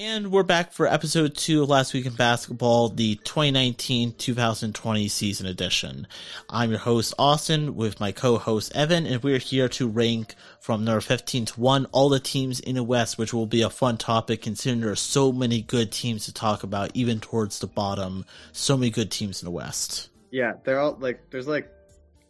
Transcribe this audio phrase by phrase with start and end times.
[0.00, 6.06] And we're back for episode two of Last Week in Basketball, the 2019-2020 season edition.
[6.48, 11.00] I'm your host, Austin, with my co-host, Evan, and we're here to rank from number
[11.00, 14.40] 15 to 1 all the teams in the West, which will be a fun topic
[14.40, 18.24] considering there are so many good teams to talk about, even towards the bottom.
[18.52, 20.10] So many good teams in the West.
[20.30, 21.72] Yeah, they're all like, there's like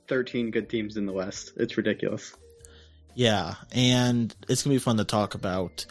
[0.06, 1.52] 13 good teams in the West.
[1.58, 2.34] It's ridiculous.
[3.14, 5.84] Yeah, and it's going to be fun to talk about.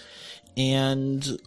[0.58, 1.40] And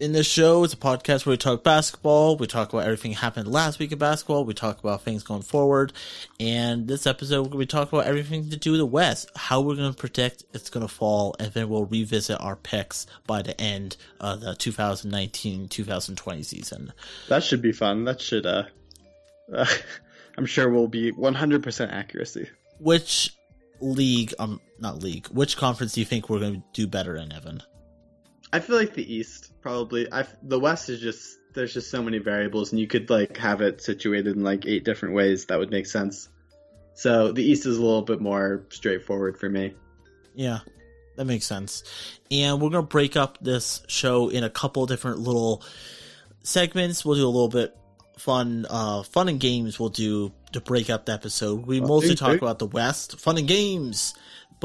[0.00, 2.36] in this show, it's a podcast where we talk basketball.
[2.36, 4.44] We talk about everything happened last week in basketball.
[4.44, 5.92] We talk about things going forward.
[6.40, 9.30] And this episode, we're going to be talking about everything to do with the West,
[9.36, 13.06] how we're going to predict it's going to fall, and then we'll revisit our picks
[13.26, 16.92] by the end of the 2019-2020 season.
[17.28, 18.04] That should be fun.
[18.04, 18.64] That should, uh,
[19.52, 19.66] uh
[20.36, 22.50] I'm sure will be 100% accuracy.
[22.80, 23.36] Which
[23.80, 27.32] league, um, not league, which conference do you think we're going to do better in,
[27.32, 27.62] Evan?
[28.52, 30.12] I feel like the East probably.
[30.12, 33.62] I the West is just there's just so many variables, and you could like have
[33.62, 36.28] it situated in like eight different ways that would make sense.
[36.92, 39.74] So the East is a little bit more straightforward for me.
[40.34, 40.60] Yeah,
[41.16, 41.82] that makes sense.
[42.30, 45.64] And we're gonna break up this show in a couple different little
[46.42, 47.04] segments.
[47.04, 47.74] We'll do a little bit
[48.18, 49.80] fun, uh, fun and games.
[49.80, 51.66] We'll do to break up the episode.
[51.66, 54.14] We mostly talk about the West, fun and games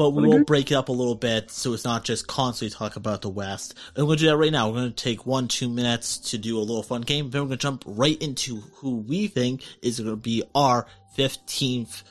[0.00, 2.96] but we will break it up a little bit so it's not just constantly talk
[2.96, 3.74] about the West.
[3.94, 4.70] And we're gonna do that right now.
[4.70, 7.28] We're gonna take one, two minutes to do a little fun game.
[7.28, 10.86] Then we're gonna jump right into who we think is gonna be our
[11.18, 12.02] 15th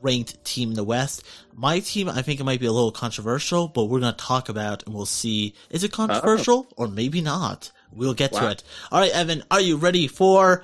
[0.00, 1.24] ranked team in the West.
[1.52, 4.84] My team, I think it might be a little controversial, but we're gonna talk about
[4.86, 6.84] and we'll see is it controversial oh.
[6.84, 7.72] or maybe not.
[7.90, 8.42] We'll get wow.
[8.42, 8.62] to it.
[8.92, 10.62] All right, Evan, are you ready for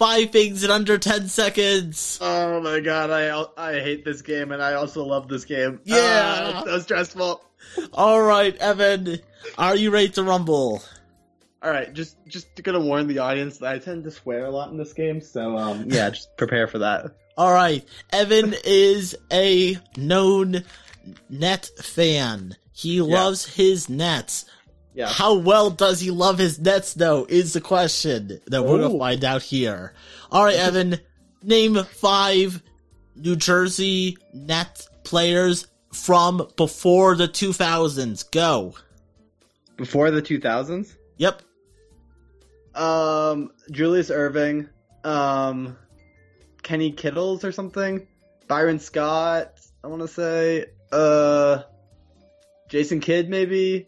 [0.00, 2.18] five things in under 10 seconds.
[2.22, 5.78] Oh my god, I I hate this game and I also love this game.
[5.84, 6.52] Yeah.
[6.56, 7.44] Uh, so stressful.
[7.92, 9.18] All right, Evan,
[9.58, 10.82] are you ready to rumble?
[11.62, 14.70] All right, just just gonna warn the audience that I tend to swear a lot
[14.70, 17.14] in this game, so um yeah, just prepare for that.
[17.36, 20.64] All right, Evan is a known
[21.28, 22.56] net fan.
[22.72, 23.02] He yeah.
[23.02, 24.46] loves his nets.
[25.00, 25.08] Yeah.
[25.08, 28.98] How well does he love his Nets, though, is the question that we're going to
[28.98, 29.94] find out here.
[30.30, 31.00] All right, Evan,
[31.42, 32.62] name five
[33.16, 38.30] New Jersey Nets players from before the 2000s.
[38.30, 38.74] Go.
[39.78, 40.94] Before the 2000s?
[41.16, 41.40] Yep.
[42.74, 44.68] Um, Julius Erving,
[45.02, 45.78] um,
[46.62, 48.06] Kenny Kittles or something,
[48.48, 51.62] Byron Scott, I want to say, uh,
[52.68, 53.86] Jason Kidd maybe,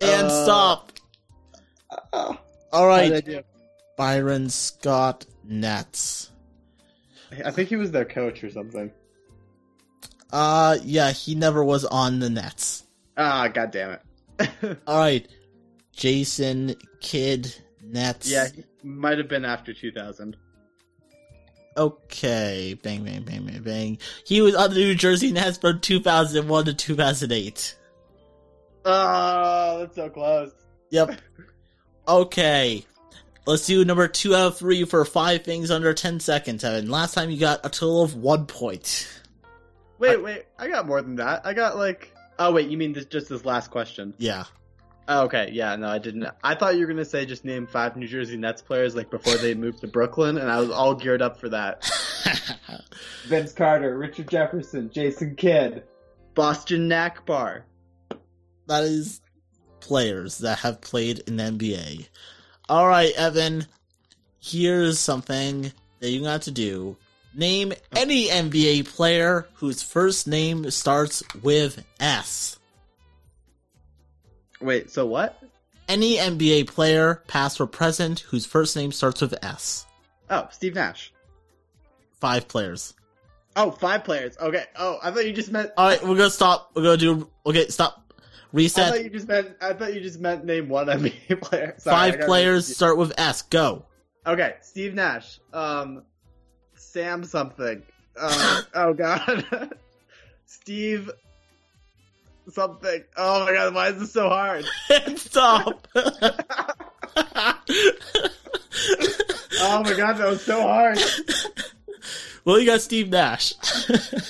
[0.00, 0.92] and uh, stop.
[2.12, 2.34] Uh,
[2.72, 3.44] All right.
[3.96, 6.30] Byron Scott Nets.
[7.44, 8.90] I think he was their coach or something.
[10.32, 12.84] Uh, yeah, he never was on the Nets.
[13.16, 14.78] Ah, god damn it.
[14.86, 15.26] All right.
[15.92, 18.30] Jason Kidd Nets.
[18.30, 18.48] Yeah,
[18.82, 20.36] might have been after 2000.
[21.76, 23.98] Okay, bang, bang, bang, bang, bang.
[24.24, 27.76] He was on the New Jersey Nets from 2001 to 2008.
[28.84, 30.52] Oh, that's so close.
[30.90, 31.20] Yep.
[32.06, 32.84] Okay.
[33.46, 36.90] Let's do number two out of three for five things under 10 seconds, Evan.
[36.90, 39.08] Last time you got a total of one point.
[39.98, 40.44] Wait, I, wait.
[40.58, 41.46] I got more than that.
[41.46, 42.12] I got like.
[42.38, 42.68] Oh, wait.
[42.68, 44.14] You mean this, just this last question?
[44.18, 44.44] Yeah.
[45.08, 45.50] Oh, okay.
[45.52, 46.26] Yeah, no, I didn't.
[46.44, 49.10] I thought you were going to say just name five New Jersey Nets players like
[49.10, 51.90] before they moved to Brooklyn, and I was all geared up for that.
[53.26, 55.84] Vince Carter, Richard Jefferson, Jason Kidd,
[56.34, 57.62] Bostjan Nachbar,
[58.68, 59.20] that is
[59.80, 62.08] players that have played in the NBA.
[62.68, 63.66] All right, Evan.
[64.40, 66.96] Here's something that you got to do.
[67.34, 72.58] Name any NBA player whose first name starts with S.
[74.60, 75.42] Wait, so what?
[75.88, 79.86] Any NBA player, past or present, whose first name starts with S.
[80.30, 81.12] Oh, Steve Nash.
[82.20, 82.94] Five players.
[83.56, 84.36] Oh, five players.
[84.38, 84.64] Okay.
[84.76, 85.70] Oh, I thought you just meant.
[85.76, 86.70] All right, we're gonna stop.
[86.74, 87.28] We're gonna do.
[87.46, 88.07] Okay, stop.
[88.52, 88.86] Reset.
[88.86, 89.56] I thought you just meant.
[89.60, 91.74] I thought you just meant name one NBA player.
[91.78, 93.42] Sorry, Five players start with S.
[93.42, 93.84] Go.
[94.26, 95.38] Okay, Steve Nash.
[95.52, 96.02] Um,
[96.74, 97.82] Sam something.
[98.18, 99.72] Um, oh God,
[100.46, 101.10] Steve
[102.50, 103.04] something.
[103.16, 104.64] Oh my God, why is this so hard?
[105.16, 105.86] Stop.
[105.94, 106.12] oh
[109.82, 110.98] my God, that was so hard.
[112.44, 113.52] Well, you got Steve Nash.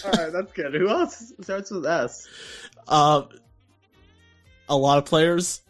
[0.04, 0.74] All right, that's good.
[0.74, 2.26] Who else starts with S?
[2.88, 3.22] Uh,
[4.68, 5.60] a lot of players.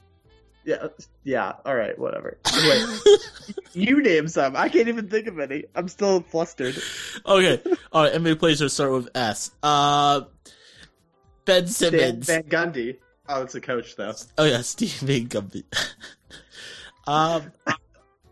[0.64, 0.88] Yeah,
[1.24, 1.54] yeah.
[1.64, 2.36] All right, whatever.
[2.52, 3.00] Wait,
[3.72, 4.54] you name some.
[4.54, 5.64] I can't even think of any.
[5.74, 6.76] I'm still flustered.
[7.24, 7.62] Okay,
[7.92, 8.12] all right.
[8.12, 9.50] NBA players that start with S.
[9.62, 10.22] Uh,
[11.44, 12.98] Ben Simmons, Van Gundy.
[13.28, 14.12] Oh, it's a coach though.
[14.36, 14.90] Oh yeah, Steve
[15.28, 15.64] Gumby.
[17.06, 17.52] um,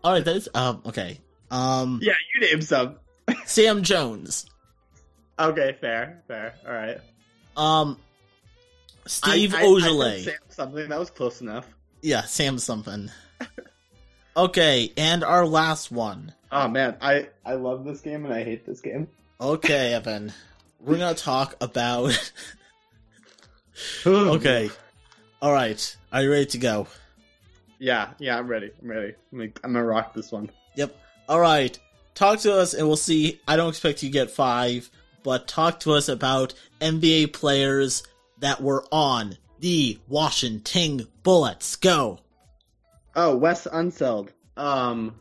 [0.03, 1.19] all right, that is um okay.
[1.49, 2.97] Um, Yeah, you name some.
[3.45, 4.45] Sam Jones.
[5.39, 6.55] Okay, fair, fair.
[6.65, 6.99] All right.
[7.55, 7.97] Um,
[9.07, 11.67] Steve I, I, I Sam something that was close enough.
[12.01, 13.09] yeah, Sam something.
[14.37, 16.33] okay, and our last one.
[16.51, 19.07] Oh man, I I love this game and I hate this game.
[19.39, 20.33] Okay, Evan,
[20.79, 22.31] we're gonna talk about.
[24.05, 24.69] okay,
[25.41, 25.97] all right.
[26.11, 26.87] Are you ready to go?
[27.79, 28.71] Yeah, yeah, I'm ready.
[28.81, 29.13] I'm ready.
[29.31, 30.49] I'm gonna, I'm gonna rock this one.
[30.75, 30.95] Yep.
[31.29, 31.77] All right.
[32.15, 33.39] Talk to us, and we'll see.
[33.47, 34.89] I don't expect you to get five,
[35.23, 38.03] but talk to us about NBA players
[38.39, 41.75] that were on the Washington Bullets.
[41.77, 42.19] Go.
[43.15, 44.29] Oh, Wes Unseld.
[44.55, 45.15] Um,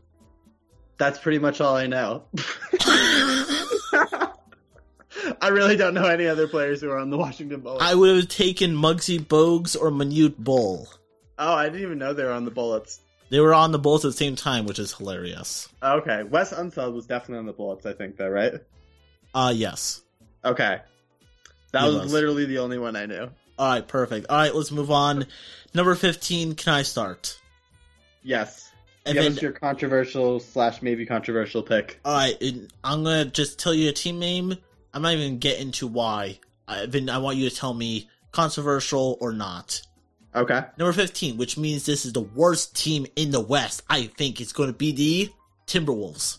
[0.98, 2.24] that's pretty much all I know.
[5.40, 7.82] I really don't know any other players who are on the Washington Bullets.
[7.82, 10.88] I would have taken Muggsy Bogues or Manute Bol.
[11.38, 13.00] oh, I didn't even know they were on the Bullets.
[13.28, 15.68] They were on the Bullets at the same time, which is hilarious.
[15.82, 17.84] Okay, Wes Unseld was definitely on the Bullets.
[17.86, 18.54] I think though, right?
[19.34, 20.02] Uh, yes.
[20.44, 20.80] Okay,
[21.82, 23.30] that was, literally the only one I knew.
[23.58, 24.26] All right, perfect.
[24.28, 25.26] All right, let's move on.
[25.74, 27.38] Number 15, can I start?
[28.22, 28.70] Yes.
[29.04, 32.00] And Give then- us your controversial slash maybe controversial pick.
[32.04, 32.36] All right,
[32.82, 34.56] I'm gonna just tell you a team name.
[34.92, 36.40] I'm not even get into why.
[36.66, 39.80] I, then I want you to tell me controversial or not.
[40.34, 40.62] Okay.
[40.76, 43.82] Number 15, which means this is the worst team in the West.
[43.88, 45.30] I think it's going to be the
[45.66, 46.38] Timberwolves.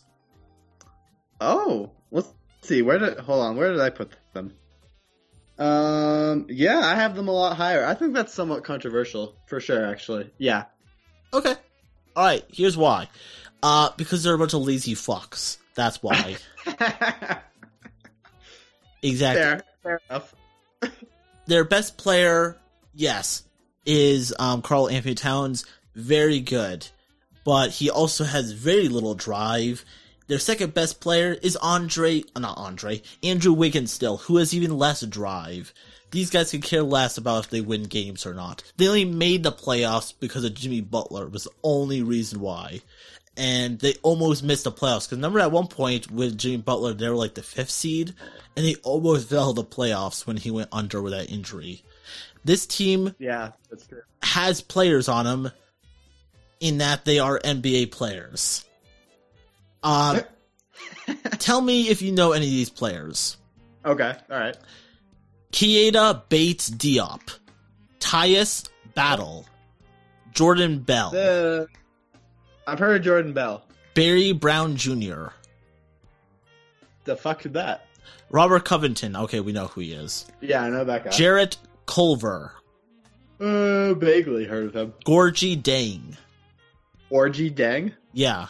[1.42, 2.28] Oh, let's
[2.62, 2.82] see.
[2.82, 3.58] Where did hold on?
[3.58, 4.54] Where did I put them?
[5.60, 7.86] Um, yeah, I have them a lot higher.
[7.86, 9.86] I think that's somewhat controversial for sure.
[9.86, 10.66] Actually, yeah.
[11.34, 11.56] Okay.
[12.16, 13.10] All right, here's why.
[13.62, 15.58] Uh, because they're a bunch of lazy fucks.
[15.76, 16.38] That's why.
[19.02, 19.42] exactly.
[19.42, 20.36] fair, fair enough.
[21.46, 22.58] their best player,
[22.94, 23.44] yes,
[23.86, 25.66] is um, Karl-Anthony Towns.
[25.96, 26.88] Very good,
[27.44, 29.84] but he also has very little drive.
[30.28, 34.78] Their second best player is Andre, uh, not Andre, Andrew Wiggins still, who has even
[34.78, 35.74] less drive.
[36.12, 38.64] These guys could care less about if they win games or not.
[38.78, 42.82] They only made the playoffs because of Jimmy Butler was the only reason why.
[43.36, 45.06] And they almost missed the playoffs.
[45.06, 48.14] Because remember at one point with Jimmy Butler, they were like the fifth seed,
[48.56, 51.84] and they almost fell the playoffs when he went under with that injury.
[52.44, 54.02] This team Yeah, that's true.
[54.24, 55.52] has players on them
[56.60, 58.64] in that they are NBA players.
[59.84, 60.22] Uh,
[61.40, 63.38] tell me if you know any of these players.
[63.86, 64.58] Okay, all right.
[65.52, 67.38] Keita Bates-Diop,
[68.00, 69.46] Tyus Battle,
[70.34, 71.68] Jordan Bell, The
[72.68, 73.64] I've heard of Jordan Bell.
[73.94, 75.28] Barry Brown Jr.,
[77.06, 77.86] The fuck is that?
[78.30, 79.16] Robert Covington.
[79.16, 80.26] Okay, we know who he is.
[80.42, 81.10] Yeah, I know that guy.
[81.12, 82.52] Jarrett Culver,
[83.40, 84.94] uh, vaguely heard of him.
[85.06, 86.18] Gorgui Dang.
[87.10, 87.94] Orgy Dang.
[88.12, 88.48] Yeah,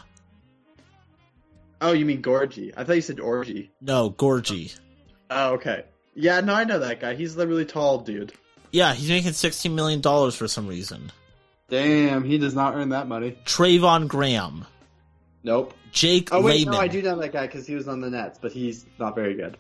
[1.82, 2.74] Oh, you mean Gorgui?
[2.76, 3.72] I thought you said Orgy.
[3.82, 4.76] no, Gorgui.
[5.30, 5.86] Oh, okay.
[6.16, 7.14] Yeah, no, I know that guy.
[7.16, 8.34] He's the really tall dude.
[8.72, 10.02] Yeah, he's making $16 million
[10.32, 11.12] for some reason.
[11.70, 13.38] Damn, he does not earn that money.
[13.46, 14.66] Treveon Graham,
[15.44, 15.74] Nope.
[15.92, 16.74] Jake Oh wait, Layman.
[16.74, 19.16] no, I do know that guy because he was on the Nets, but he's not
[19.16, 19.58] very good.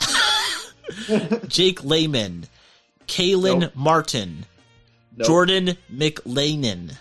[1.48, 2.46] Jake Layman,
[3.08, 3.76] Kelan Nope.
[3.76, 4.46] Martin,
[5.16, 5.28] Nope.
[5.28, 6.94] Jordan McLeanan,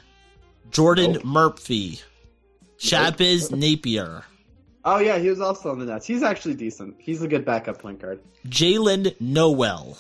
[0.71, 1.25] Jordan Nope.
[1.25, 2.01] Murphy,
[2.79, 4.23] Shabazz Napier,
[4.89, 6.07] Oh yeah, he was also on the Nets.
[6.07, 6.95] He's actually decent.
[6.99, 8.21] He's a good backup point guard.
[8.49, 9.99] Jaylen Nowell,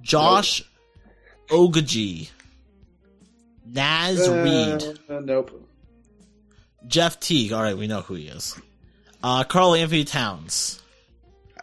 [0.00, 0.62] Josh
[1.48, 2.28] Ogaji,
[3.64, 5.62] Naz Reid, Uh, nope.
[6.88, 7.52] Jeff Teague.
[7.52, 8.60] All right, we know who he is.
[9.22, 10.82] Uh, Karl-Anthony Towns,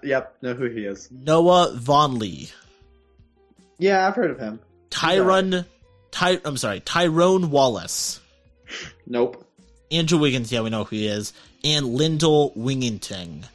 [0.03, 1.09] Yep, know who he is.
[1.11, 2.51] Noah Vonleh,
[3.77, 4.59] Yeah, I've heard of him.
[4.89, 5.65] Tyron.
[6.11, 8.19] Ty, I'm sorry, Tyrone Wallace.
[9.07, 9.45] Nope.
[9.91, 13.45] Andrew Wiggins, yeah, we know who he is, and Lindell Wigginton.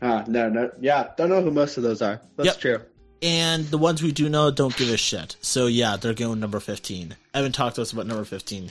[0.00, 0.70] Ah, no, no.
[0.80, 2.20] Yeah, don't know who most of those are.
[2.36, 2.58] That's Yep.
[2.58, 2.80] true.
[3.20, 5.34] And the ones we do know don't give a shit.
[5.40, 7.16] So yeah, they're going number 15.
[7.34, 8.70] Evan talked to us about number 15.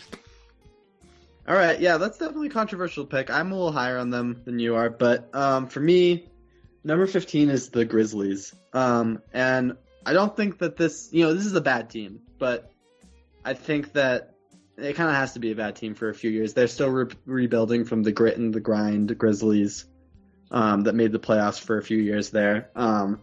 [1.50, 3.30] All right, yeah, that's definitely a controversial pick.
[3.30, 6.26] I'm a little higher on them than you are, but um, for me,
[6.84, 8.54] number 15 is the Grizzlies.
[8.74, 12.72] Um, and I don't think that this, you know, this is a bad team, but
[13.46, 14.34] I think that
[14.78, 16.54] it kind of has to be a bad team for a few years.
[16.54, 19.86] They're still re- rebuilding from the grit and the grind Grizzlies
[20.52, 22.70] um, that made the playoffs for a few years there.
[22.76, 23.22] Um,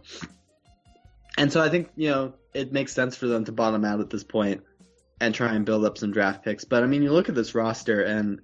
[1.37, 4.09] and so I think, you know, it makes sense for them to bottom out at
[4.09, 4.63] this point
[5.19, 6.65] and try and build up some draft picks.
[6.65, 8.41] But I mean, you look at this roster, and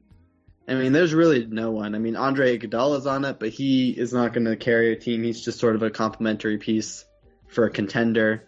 [0.68, 1.96] I mean, there's really no one.
[1.96, 5.24] I mean, Andre Iguodala's on it, but he is not going to carry a team.
[5.24, 7.06] He's just sort of a complementary piece
[7.48, 8.48] for a contender.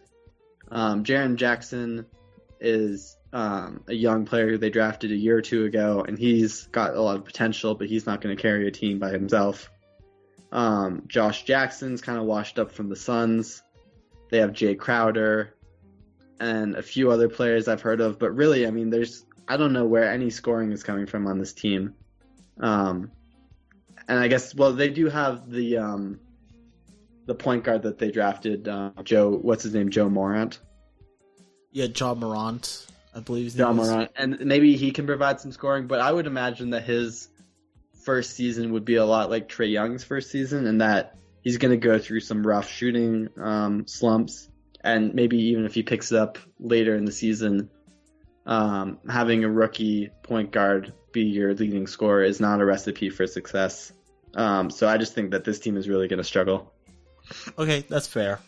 [0.71, 2.05] Um, Jaren Jackson
[2.63, 6.63] is um, a young player who they drafted a year or two ago, and he's
[6.67, 9.69] got a lot of potential, but he's not going to carry a team by himself.
[10.51, 13.63] Um, Josh Jackson's kind of washed up from the Suns.
[14.29, 15.53] They have Jae Crowder
[16.39, 19.73] and a few other players I've heard of, but really, I mean, there's I don't
[19.73, 21.95] know where any scoring is coming from on this team.
[22.59, 23.11] Um,
[24.07, 26.19] and I guess well, they do have the um,
[27.25, 29.31] the point guard that they drafted, uh, Joe.
[29.31, 29.89] What's his name?
[29.89, 30.59] Joe Morant.
[31.73, 33.45] Yeah, John Morant, I believe.
[33.45, 33.89] his Joe name is.
[33.89, 37.29] Morant, and maybe he can provide some scoring, but I would imagine that his
[38.05, 41.71] first season would be a lot like Trae Young's first season, and that he's going
[41.71, 44.47] to go through some rough shooting um, slumps,
[44.81, 47.71] and maybe even if he picks it up later in the season,
[48.45, 53.25] um, having a rookie point guard be your leading scorer is not a recipe for
[53.25, 53.91] success.
[54.35, 56.71] Um, so I just think that this team is really going to struggle.
[57.57, 58.39] Okay, that's fair.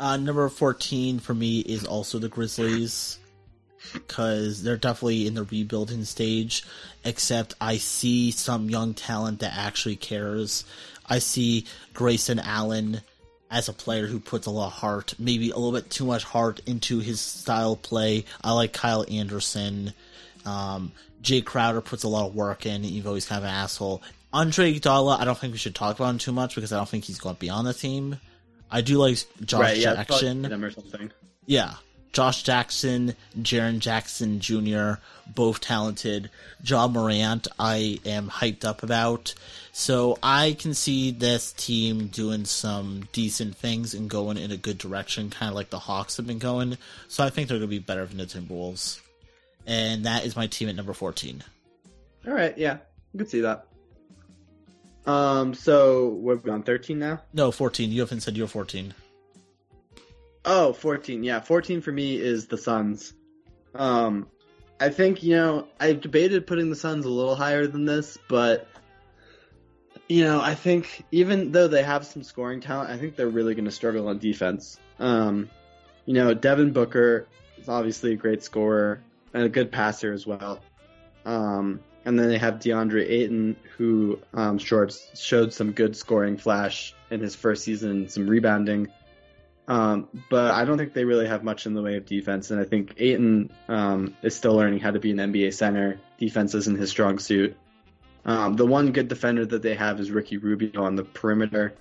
[0.00, 3.18] Uh, number 14 for me is also the Grizzlies
[3.92, 6.64] because they're definitely in the rebuilding stage,
[7.04, 10.64] except I see some young talent that actually cares.
[11.06, 13.02] I see Grayson Allen
[13.50, 16.24] as a player who puts a lot of heart, maybe a little bit too much
[16.24, 18.24] heart into his style of play.
[18.42, 19.92] I like Kyle Anderson.
[20.46, 20.92] Um,
[21.22, 24.02] Jae Crowder puts a lot of work in, even though he's kind of an asshole.
[24.32, 26.88] Andre Iguodala, I don't think we should talk about him too much because I don't
[26.88, 28.18] think he's going to be on the team.
[28.70, 29.76] I do like Josh right?
[29.76, 30.42] Yeah, Jackson.
[30.42, 31.10] them or something.
[31.46, 31.74] Yeah.
[32.12, 34.94] Josh Jackson, Jaren Jackson Jr.,
[35.32, 36.28] both talented.
[36.62, 39.34] John Morant, I am hyped up about.
[39.72, 44.78] So I can see this team doing some decent things and going in a good
[44.78, 46.78] direction, kind of like the Hawks have been going.
[47.06, 49.00] So I think they're going to be better than the Timberwolves.
[49.66, 51.44] And that is my team at number 14.
[52.26, 52.78] All right, yeah,
[53.12, 53.66] you can see that.
[55.06, 57.22] Um, so we're on thirteen now.
[57.32, 57.90] No, 14.
[57.90, 58.94] You haven't said you're 14.
[60.44, 61.22] Oh, 14.
[61.22, 63.12] Yeah, 14 for me is the Suns.
[63.74, 64.28] Um,
[64.78, 68.66] I think, you know, I've debated putting the Suns a little higher than this, but,
[70.08, 73.54] you know, I think even though they have some scoring talent, I think they're really
[73.54, 74.78] going to struggle on defense.
[74.98, 75.50] Um,
[76.06, 77.26] you know, Devin Booker
[77.58, 79.02] is obviously a great scorer
[79.34, 80.60] and a good passer as well.
[81.26, 86.94] Um, and then they have DeAndre Ayton, who um, showed, showed some good scoring flash
[87.10, 88.88] in his first season, some rebounding.
[89.68, 92.60] Um, but I don't think they really have much in the way of defense, and
[92.60, 96.00] I think Ayton um, is still learning how to be an NBA center.
[96.18, 97.56] Defense isn't his strong suit.
[98.24, 101.74] Um, the one good defender that they have is Ricky Rubio on the perimeter,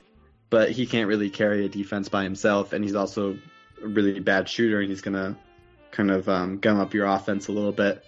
[0.49, 3.39] but he can't really carry a defense by himself, and he's also
[3.83, 5.35] a really bad shooter, and he's gonna
[5.91, 8.05] kind of um, gum up your offense a little bit.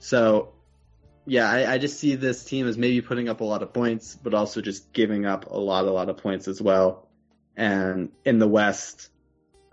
[0.00, 0.52] So,
[1.26, 4.18] yeah, I, I just see this team as maybe putting up a lot of points,
[4.20, 7.08] but also just giving up a lot, a lot of points as well.
[7.56, 9.10] And in the West,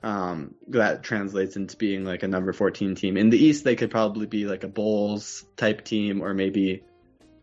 [0.03, 3.17] um, that translates into being like a number 14 team.
[3.17, 6.83] In the East, they could probably be like a Bulls type team or maybe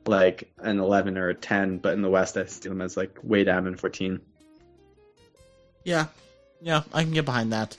[0.07, 3.19] like an 11 or a 10, but in the West, I see them as like
[3.23, 4.21] way down in 14.
[5.85, 6.07] Yeah,
[6.61, 7.77] yeah, I can get behind that.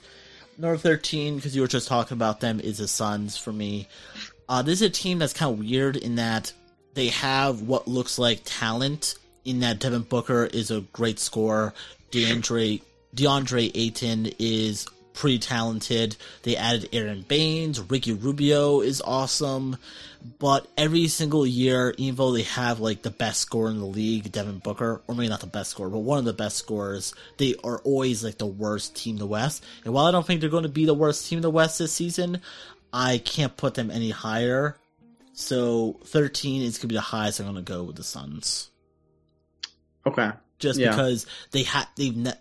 [0.58, 3.88] Number 13, because you were just talking about them, is the Suns for me.
[4.48, 6.52] Uh, this is a team that's kind of weird in that
[6.94, 9.14] they have what looks like talent,
[9.44, 11.72] in that Devin Booker is a great scorer,
[12.10, 12.82] DeAndre
[13.14, 16.16] DeAndre Ayton is pretty talented.
[16.42, 19.76] They added Aron Baynes, Ricky Rubio is awesome,
[20.38, 24.30] but every single year, even though they have like the best scorer in the league,
[24.30, 27.54] Devin Booker, or maybe not the best scorer, but one of the best scorers, they
[27.64, 29.64] are always like the worst team in the West.
[29.84, 31.78] And while I don't think they're going to be the worst team in the West
[31.78, 32.40] this season,
[32.92, 34.76] I can't put them any higher.
[35.32, 38.70] So 13 is going to be the highest I'm going to go with the Suns.
[40.06, 40.30] Okay.
[40.58, 40.90] Just Yeah.
[40.90, 42.32] because they had they've ne-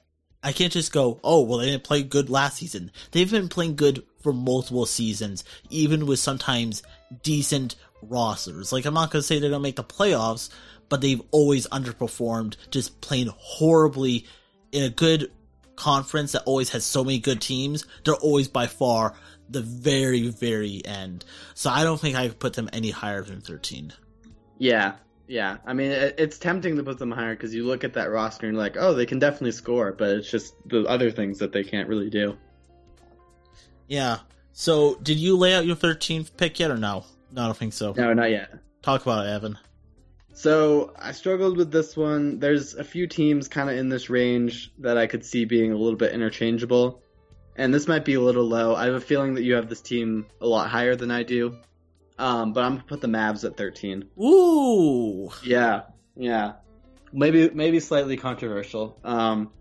[0.43, 2.91] I can't just go, oh, well, they didn't play good last season.
[3.11, 6.83] They've been playing good for multiple seasons, even with sometimes
[7.23, 8.71] decent rosters.
[8.71, 10.49] Like, I'm not going to say they're going to make the playoffs,
[10.89, 14.25] but they've always underperformed, just playing horribly
[14.71, 15.31] in a good
[15.75, 17.85] conference that always has so many good teams.
[18.05, 19.15] They're always by far
[19.49, 21.25] the very, very end.
[21.53, 23.93] So I don't think I could put them any higher than 13.
[24.57, 24.95] Yeah,
[25.27, 25.57] yeah.
[25.65, 28.47] I mean, it, it's tempting to put them higher because you look at that roster
[28.47, 31.51] and you're like, oh, they can definitely score, but it's just the other things that
[31.51, 32.37] they can't really do.
[33.87, 34.19] Yeah.
[34.53, 37.05] So, did you lay out your 13th pick yet or no?
[37.31, 37.93] No, I don't think so.
[37.93, 38.51] No, not yet.
[38.81, 39.57] Talk about it, Evan.
[40.37, 42.37] So I struggled with this one.
[42.37, 45.75] There's a few teams kind of in this range that I could see being a
[45.75, 47.01] little bit interchangeable.
[47.57, 48.75] And this might be a little low.
[48.75, 51.57] I have a feeling that you have this team a lot higher than I do.
[52.19, 54.05] Um, but I'm gonna put the Mavs at 13.
[54.21, 55.31] Ooh.
[55.43, 55.83] Yeah,
[56.15, 56.53] yeah.
[57.13, 58.99] Maybe maybe slightly controversial.
[59.03, 59.51] Um,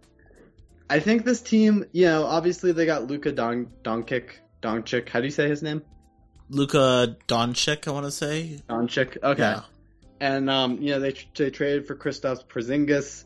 [0.88, 4.30] I think this team, you know, obviously they got Luka Don Doncic.
[4.62, 5.08] Doncic.
[5.08, 5.82] How do you say his name?
[6.48, 8.60] Luka Doncic, I want to say.
[8.68, 9.22] Doncic.
[9.22, 9.42] Okay.
[9.42, 9.62] Yeah.
[10.20, 13.24] And um, you know, they they traded for Kristaps Porzingis,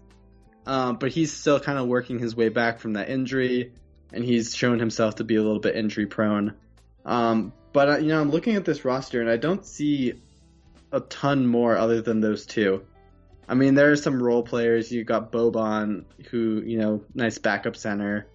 [0.67, 3.73] um, but he's still kind of working his way back from that injury,
[4.13, 6.55] and he's shown himself to be a little bit injury prone.
[7.05, 10.15] Um, but uh, you know, I'm looking at this roster, and I don't see
[10.93, 12.85] a ton more other than those two.
[13.49, 14.93] I mean, there are some role players.
[14.93, 18.27] You got Boban, who you know, nice backup center.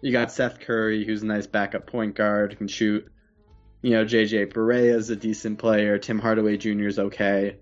[0.00, 3.10] You got Seth Curry, who's a nice backup point guard, can shoot.
[3.82, 5.98] You know, JJ Barea is a decent player.
[5.98, 6.86] Tim Hardaway Jr.
[6.86, 7.56] is okay,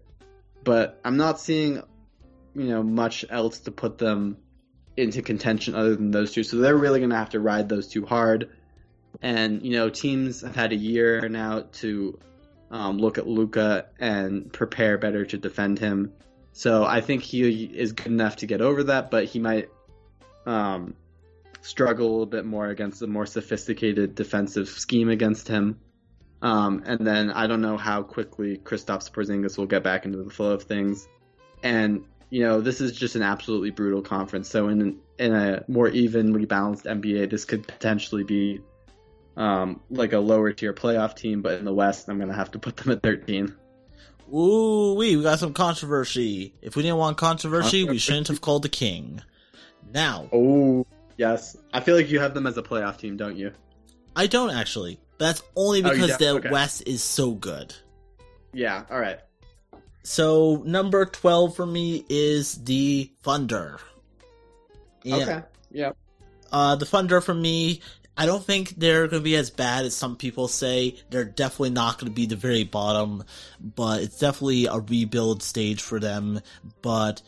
[0.62, 1.82] but I'm not seeing,
[2.54, 4.38] you know, much else to put them
[4.97, 6.43] into contention other than those two.
[6.43, 8.51] So they're really going to have to ride those two hard.
[9.23, 12.19] And you know, teams have had a year now to
[12.71, 16.13] um, look at Luka and prepare better to defend him.
[16.53, 19.69] So I think he is good enough to get over that, but he might
[20.47, 20.95] um,
[21.63, 25.81] struggle a little bit more against a more sophisticated defensive scheme against him.
[26.43, 30.31] Um, and then I don't know how quickly Kristaps Porzingis will get back into the
[30.31, 31.09] flow of things.
[31.63, 34.50] And you know, this is just an absolutely brutal conference.
[34.50, 38.61] So in in a more evenly balanced NBA, this could potentially be
[39.37, 41.43] um, like a lower tier playoff team.
[41.43, 43.55] But in the West, I'm gonna have to put them at 13.
[44.35, 46.53] Ooh, we we got some controversy.
[46.61, 49.23] If we didn't want controversy, we shouldn't have called the king.
[49.93, 50.85] Now, Oh
[51.17, 53.53] yes, I feel like you have them as a playoff team, don't you?
[54.17, 54.99] I don't actually.
[55.19, 56.19] That's only Oh, because don't?
[56.19, 56.50] the Okay.
[56.50, 57.76] West is so good.
[58.53, 58.87] Yeah.
[58.91, 59.21] All right.
[60.04, 63.78] So number twelve for me is the Thunder.
[65.02, 65.16] Yeah.
[65.16, 65.42] Okay.
[65.70, 65.92] Yeah.
[66.52, 67.80] Uh, the Thunder for me,
[68.16, 70.96] I don't think they're going to be as bad as some people say.
[71.11, 73.25] They're definitely not going to be the very bottom,
[73.61, 76.40] but it's definitely a rebuild stage for them.
[76.80, 77.23] But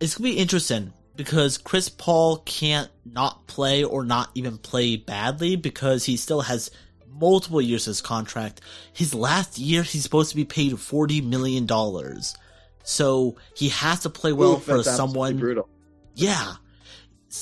[0.00, 4.96] it's going to be interesting because Chris Paul can't not play or not even play
[4.96, 6.70] badly because he still has
[7.18, 8.60] multiple years of his contract.
[8.92, 11.66] His last year, he's supposed to be paid $40 million.
[12.82, 15.38] So he has to play well Oof, for someone.
[15.38, 15.68] brutal.
[16.14, 16.54] Yeah.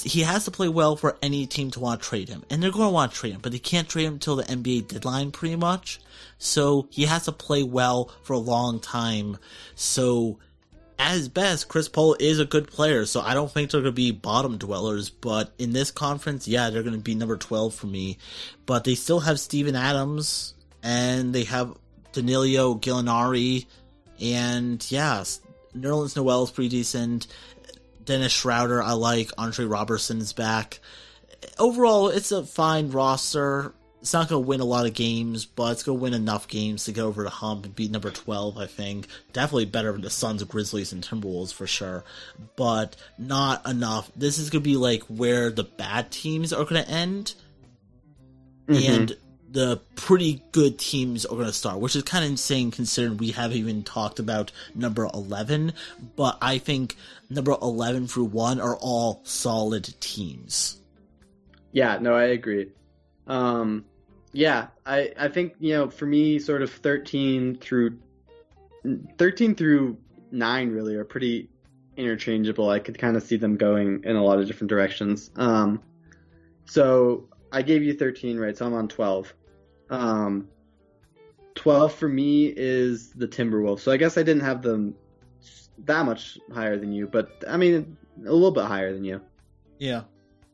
[0.03, 2.45] He has to play well for any team to want to trade him.
[2.51, 4.43] And they're going to want to trade him, but they can't trade him until the
[4.43, 6.01] NBA deadline pretty much.
[6.39, 9.39] So he has to play well for a long time.
[9.77, 10.39] So
[10.99, 13.07] his best, Chris Paul is a good player.
[13.07, 16.71] So I don't think they're going to be bottom dwellers, but in this conference, yeah,
[16.71, 18.19] they're going to be number 12 for me.
[18.67, 21.77] But they still have Steven Adams and they have
[22.13, 23.67] Danilo Gallinari
[24.21, 25.23] and yeah,
[25.77, 27.27] Nerlens Noel is pretty decent.
[28.05, 29.31] Dennis Schroeder, I like.
[29.37, 30.81] Andre Roberson's back.
[31.59, 33.75] Overall, it's a fine roster.
[34.01, 36.47] It's not going to win a lot of games, but it's going to win enough
[36.47, 39.09] games to get over the hump and beat number 12, I think.
[39.33, 42.05] Definitely better than the Suns, Grizzlies, and Timberwolves for sure,
[42.55, 44.11] but not enough.
[44.15, 47.35] This is going to be like where the bad teams are going to end,
[48.69, 48.89] Mhm.
[48.89, 49.17] and
[49.51, 53.31] the pretty good teams are going to start, which is kind of insane considering we
[53.31, 55.73] haven't even talked about number 11.
[56.15, 56.97] But I think
[57.31, 60.77] number 11 through 1 are all solid teams.
[61.73, 62.69] Yeah, no, I agree.
[63.27, 63.85] Um,
[64.33, 67.99] yeah, I I think you know for me, sort of thirteen through
[69.19, 69.99] thirteen through
[70.31, 71.49] nine really are pretty
[71.97, 72.69] interchangeable.
[72.69, 75.31] I could kind of see them going in a lot of different directions.
[75.37, 75.83] Um,
[76.67, 78.57] so I gave you thirteen, right?
[78.57, 79.33] So I'm on twelve.
[79.89, 80.49] Um,
[81.55, 83.81] twelve for me is the Timberwolves.
[83.81, 84.95] So I guess I didn't have them
[85.85, 89.21] that much higher than you, but I mean a little bit higher than you.
[89.79, 90.03] Yeah.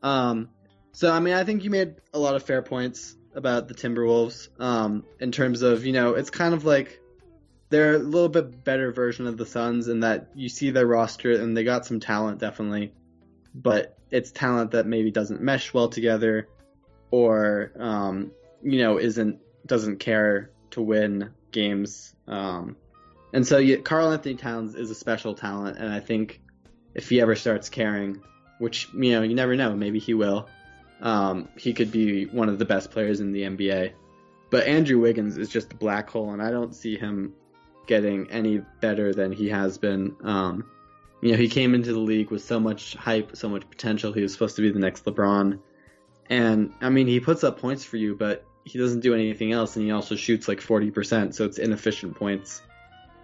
[0.01, 0.49] Um,
[0.93, 4.47] so I mean, I think you made a lot of fair points about the Timberwolves.
[4.59, 7.01] Um, in terms of you know, it's kind of like
[7.69, 11.31] they're a little bit better version of the Suns in that you see their roster
[11.31, 12.93] and they got some talent definitely,
[13.53, 16.47] but it's talent that maybe doesn't mesh well together,
[17.09, 22.13] or um, you know, isn't doesn't care to win games.
[22.27, 22.77] Um,
[23.33, 26.39] and so yeah, Karl-Anthony Towns is a special talent, and I think
[26.93, 28.21] if he ever starts caring,
[28.59, 30.47] which you know you never know, maybe he will.
[31.03, 33.91] Um, he could be one of the best players in the NBA.
[34.49, 37.33] But Andrew Wiggins is just a black hole, and I don't see him
[37.85, 40.15] getting any better than he has been.
[40.23, 40.65] Um,
[41.21, 44.13] you know, he came into the league with so much hype, so much potential.
[44.13, 45.59] He was supposed to be the next LeBron,
[46.29, 49.75] and I mean, he puts up points for you, but he doesn't do anything else,
[49.75, 52.61] and he also shoots like forty percent, so it's inefficient points.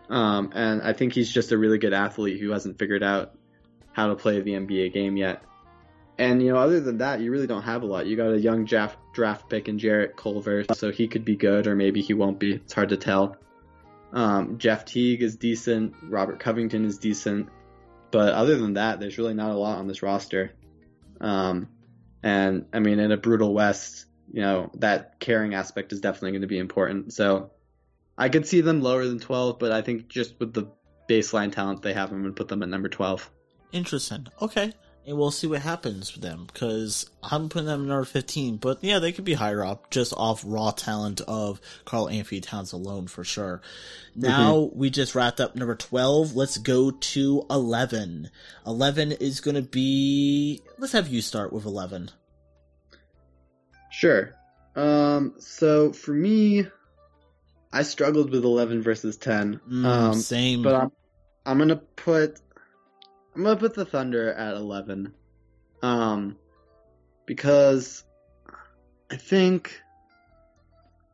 [0.09, 3.35] Um, and I think he's just a really good athlete who hasn't figured out
[3.93, 5.43] how to play the NBA game yet.
[6.19, 8.05] And you know, other than that, you really don't have a lot.
[8.05, 11.65] You got a young draft draft pick in Jarrett Culver, so he could be good,
[11.65, 12.55] or maybe he won't be.
[12.55, 13.37] It's hard to tell.
[14.11, 15.95] Um, Jeff Teague is decent.
[16.03, 17.47] Robert Covington is decent,
[18.11, 20.51] but other than that, there's really not a lot on this roster.
[21.21, 21.69] Um,
[22.21, 26.41] and I mean, in a brutal West, you know, that caring aspect is definitely going
[26.41, 27.13] to be important.
[27.13, 27.51] So
[28.17, 30.67] I could see them lower than 12, but I think just with the
[31.09, 33.29] baseline talent they have, I'm going to put them at number 12.
[33.71, 34.27] Interesting.
[34.41, 34.73] Okay.
[35.07, 38.83] And we'll see what happens with them because I'm putting them at number 15, but
[38.83, 43.23] yeah, they could be higher up just off raw talent of Karl-Anthony Towns alone for
[43.23, 43.61] sure.
[44.15, 44.77] Now mm-hmm.
[44.77, 46.35] we just wrapped up number 12.
[46.35, 48.29] Let's go to 11.
[48.67, 52.11] 11 is going to be, let's have you start with 11.
[53.89, 54.35] Sure.
[54.75, 56.65] Um, so for me,
[57.71, 59.59] I struggled with 11 versus 10.
[59.69, 60.63] Mm, um, same.
[60.63, 60.91] But I'm,
[61.45, 62.39] I'm gonna put,
[63.35, 65.13] I'm gonna put the Thunder at 11.
[65.81, 66.37] Um,
[67.25, 68.03] because
[69.11, 69.81] I think,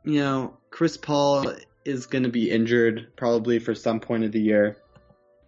[0.03, 4.77] you know, Chris Paul is gonna be injured probably for some point of the year.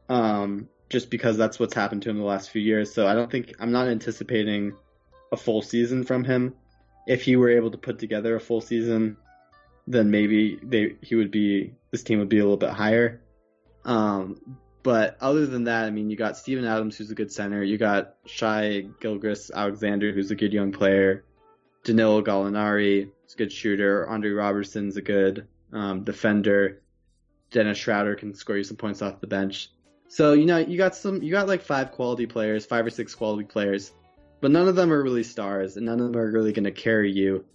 [0.09, 2.93] Um, just because that's what's happened to him the last few years.
[2.93, 4.73] So I don't think, I'm not anticipating
[5.31, 6.55] a full season from him
[7.07, 9.17] if he were able to put together a full season,
[9.87, 13.21] then maybe they he would be this team would be a little bit higher.
[13.85, 17.61] Um, but other than that, I mean, you got Steven Adams, who's a good center.
[17.61, 21.25] You got Shai Gilgeous-Alexander, who's a good young player.
[21.83, 24.07] Danilo Gallinari, who's a good shooter.
[24.07, 26.81] Andre Roberson's a good um, defender.
[27.51, 29.69] Dennis Schroeder can score you some points off the bench.
[30.07, 33.13] So you know you got some you got like five quality players, five or six
[33.13, 33.91] quality players
[34.39, 36.71] but none of them are really stars, and none of them are really going to
[36.71, 37.45] carry you.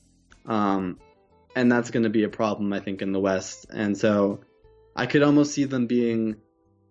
[0.47, 0.99] Um,
[1.55, 3.67] and that's going to be a problem, I think, in the West.
[3.71, 4.41] And so
[4.97, 6.37] I could almost see them being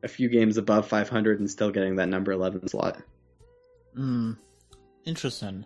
[0.03, 3.01] a few games above 500 and still getting that number 11 slot.
[3.95, 4.33] Hmm.
[5.05, 5.65] Interesting.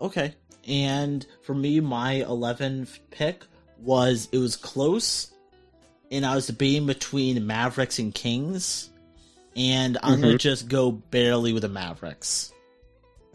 [0.00, 0.34] Okay.
[0.66, 3.44] And for me, my 11th pick
[3.80, 5.32] was it was close,
[6.10, 8.90] and I was debating between Mavericks and Kings,
[9.56, 10.22] and I'm mm-hmm.
[10.22, 12.52] gonna just go barely with the Mavericks.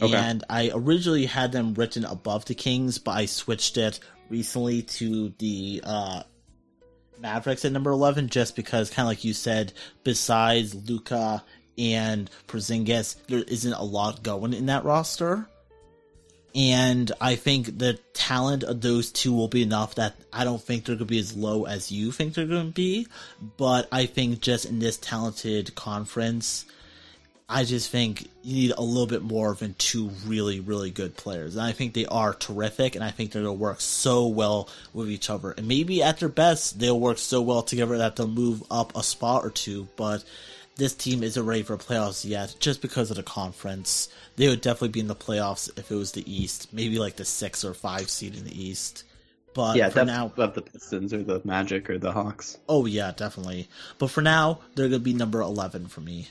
[0.02, 0.16] Okay.
[0.16, 5.34] And I originally had them written above the Kings, but I switched it recently to
[5.38, 6.24] the uh,
[7.20, 9.74] Mavericks at number 11 just because, kind of like you said,
[10.04, 11.44] besides Luka
[11.78, 15.48] and Porzingis, there isn't a lot going in that roster.
[16.56, 20.86] And I think the talent of those two will be enough that I don't think
[20.86, 23.08] they're going to be as low as you think they're going to be.
[23.58, 26.66] But I think just in this talented conference,
[27.50, 31.56] I just think you need a little bit more than two really, really good players.
[31.56, 34.70] And I think they are terrific, and I think they're going to work so well
[34.94, 35.52] with each other.
[35.52, 39.04] And maybe at their best, they'll work so well together that they'll move up a
[39.04, 39.88] spot or two.
[39.96, 40.24] But
[40.78, 44.10] this team isn't ready for playoffs yet, just because of the conference.
[44.38, 47.26] They would definitely be in the playoffs if it was the East, maybe like the
[47.26, 49.04] six or five seed in the East.
[49.54, 52.58] But yeah, for now, of the Pistons or the Magic or the Hawks.
[52.68, 53.70] Oh yeah, definitely.
[54.00, 56.30] But for now, they're going to be number eleven for me.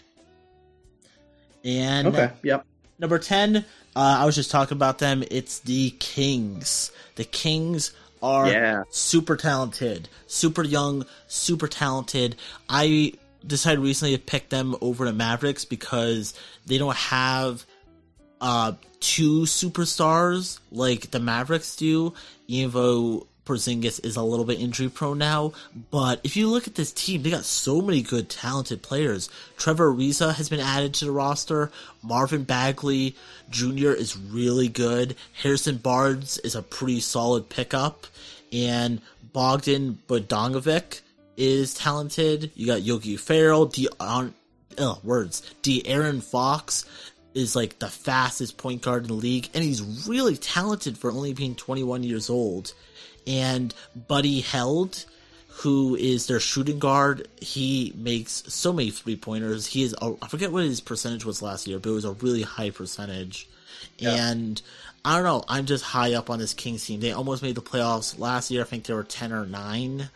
[1.65, 2.67] And okay, yep.
[2.99, 3.63] Number ten, uh,
[3.95, 5.25] I was just talking about them.
[5.31, 6.93] It's the Kings.
[7.17, 8.85] The Kings are yeah.
[8.91, 12.37] super talented, super young, super talented.
[12.69, 13.15] I
[13.47, 16.35] decided recently to pick them over the Mavericks because
[16.67, 17.67] they don't have
[18.41, 22.15] uh, two superstars like the Mavericks do,
[22.47, 25.53] even though Porzingis is a little bit injury prone now,
[25.91, 29.29] but if you look at this team, they got so many good, talented players.
[29.57, 31.71] Trevor Ariza has been added to the roster.
[32.03, 33.17] Marvin Bagley
[33.51, 33.91] Jr.
[33.91, 35.17] is really good.
[35.43, 38.07] Harrison Barnes is a pretty solid pickup,
[38.53, 39.01] and
[39.33, 41.01] Bogdan Bogdanovic
[41.37, 42.53] is talented.
[42.55, 43.89] You got Yogi Ferrell, De
[44.79, 46.87] uh, words, De'Aaron Fox
[47.35, 51.33] is like the fastest point guard in the league, and he's really talented for only
[51.33, 52.75] being 21 years old
[53.27, 53.75] and
[54.09, 55.05] Buddy Hield,
[55.49, 59.67] who is their shooting guard, he makes so many three pointers.
[59.67, 62.43] He is I forget what his percentage was last year, but it was a really
[62.43, 63.49] high percentage.
[63.99, 64.31] Yeah.
[64.31, 64.61] And
[65.05, 67.01] I don't know, I'm just high up on this Kings team.
[67.01, 68.63] They almost made the playoffs last year.
[68.63, 70.09] I think they were ten or nine,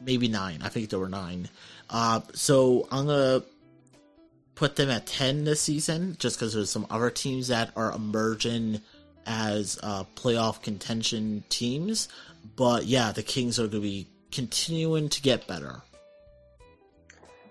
[0.00, 0.60] maybe nine.
[0.62, 1.48] I think they were nine.
[1.88, 3.42] Uh, so I'm gonna
[4.54, 8.80] put them at ten this season, just because there's some other teams that are emerging
[9.26, 12.08] as uh, playoff contention teams.
[12.56, 15.82] But yeah, the Kings are going to be continuing to get better.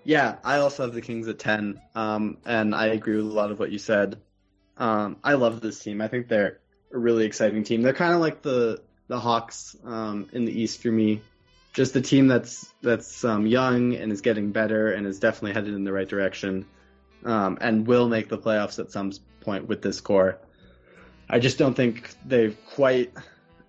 [0.04, 3.52] Yeah, I also have the Kings at 10, um, and I agree with a lot
[3.52, 4.18] of what you said.
[4.76, 6.00] Um, I love this team.
[6.00, 6.58] I think they're
[6.92, 7.82] a really exciting team.
[7.82, 11.20] They're kind of like the the Hawks um, in the East for me.
[11.72, 15.74] Just a team that's that's um, young and is getting better and is definitely headed
[15.74, 16.66] in the right direction,
[17.24, 20.38] um, and will make the playoffs at some point with this core.
[21.32, 23.10] I just don't think they've quite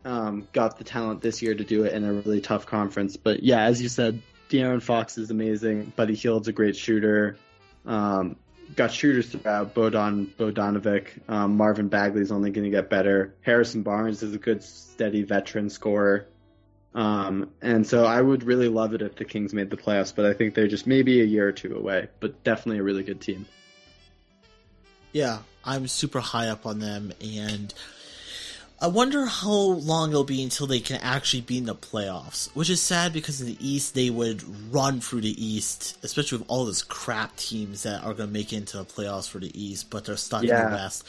[0.04, 3.16] um, got the talent this year to do it in a really tough conference.
[3.16, 5.94] But yeah, as you said, De'Aaron Fox is amazing.
[5.96, 7.38] Buddy Hield's a great shooter.
[7.86, 8.36] Um,
[8.76, 9.74] got shooters throughout.
[9.74, 13.34] Bogdan Bogdanovic, um, Marvin Bagley's only going to get better.
[13.42, 16.28] Harrison Barnes is a good, steady veteran scorer.
[16.94, 20.26] Um, and so I would really love it if the Kings made the playoffs, but
[20.26, 22.10] I think they're just maybe a year or two away.
[22.20, 23.46] But definitely a really good team.
[25.14, 27.74] Yeah, I'm super high up on them, and
[28.82, 32.50] I wonder how long it'll be until they can actually be in the playoffs.
[32.54, 36.50] Which is sad because in the East they would run through the East, especially with
[36.50, 39.52] all those crap teams that are going to make it into the playoffs for the
[39.58, 40.66] East, but they're stuck yeah.
[40.66, 41.04] in the West.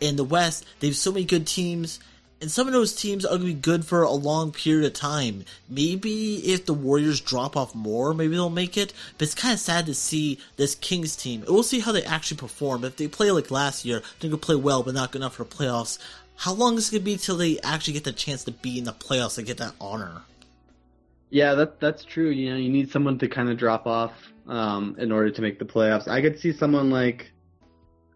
[0.00, 2.00] In the West, they have so many good teams,
[2.40, 4.94] and some of those teams are going to be good for a long period of
[4.94, 5.44] time.
[5.68, 8.94] Maybe if the Warriors drop off more, maybe they'll make it.
[9.18, 11.44] But it's kind of sad to see this Kings team.
[11.46, 12.84] We'll see how they actually perform.
[12.84, 15.34] If they play like last year, they're going to play well, but not good enough
[15.34, 15.98] for the playoffs.
[16.36, 18.78] How long is it going to be till they actually get the chance to be
[18.78, 20.22] in the playoffs and get that honor?
[21.28, 22.30] Yeah, that that's true.
[22.30, 24.12] You know, you need someone to kind of drop off
[24.48, 26.08] um, in order to make the playoffs.
[26.08, 27.30] I could see someone like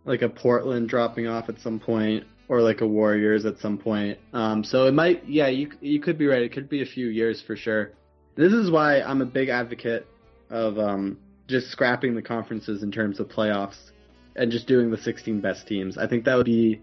[0.05, 4.19] like a Portland dropping off at some point, or like a Warriors at some point.
[4.33, 6.43] Um, so it might, yeah, you you could be right.
[6.43, 7.93] It could be a few years for sure.
[8.37, 10.07] This is why I'm a big advocate
[10.51, 13.93] of um, just scrapping the conferences in terms of playoffs
[14.37, 15.97] and just doing the 16 best teams.
[15.97, 16.83] I think that would be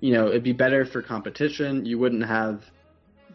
[0.00, 1.84] you know, it'd be better for competition.
[1.84, 2.62] You wouldn't have,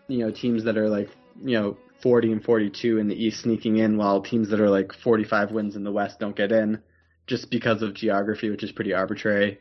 [0.08, 1.10] you know, teams that are like,
[1.42, 4.94] you know, 40 and 42 in the East sneaking in while teams that are like
[4.94, 6.82] 45 wins in the West don't get in
[7.28, 9.60] just because of geography, which is pretty arbitrary.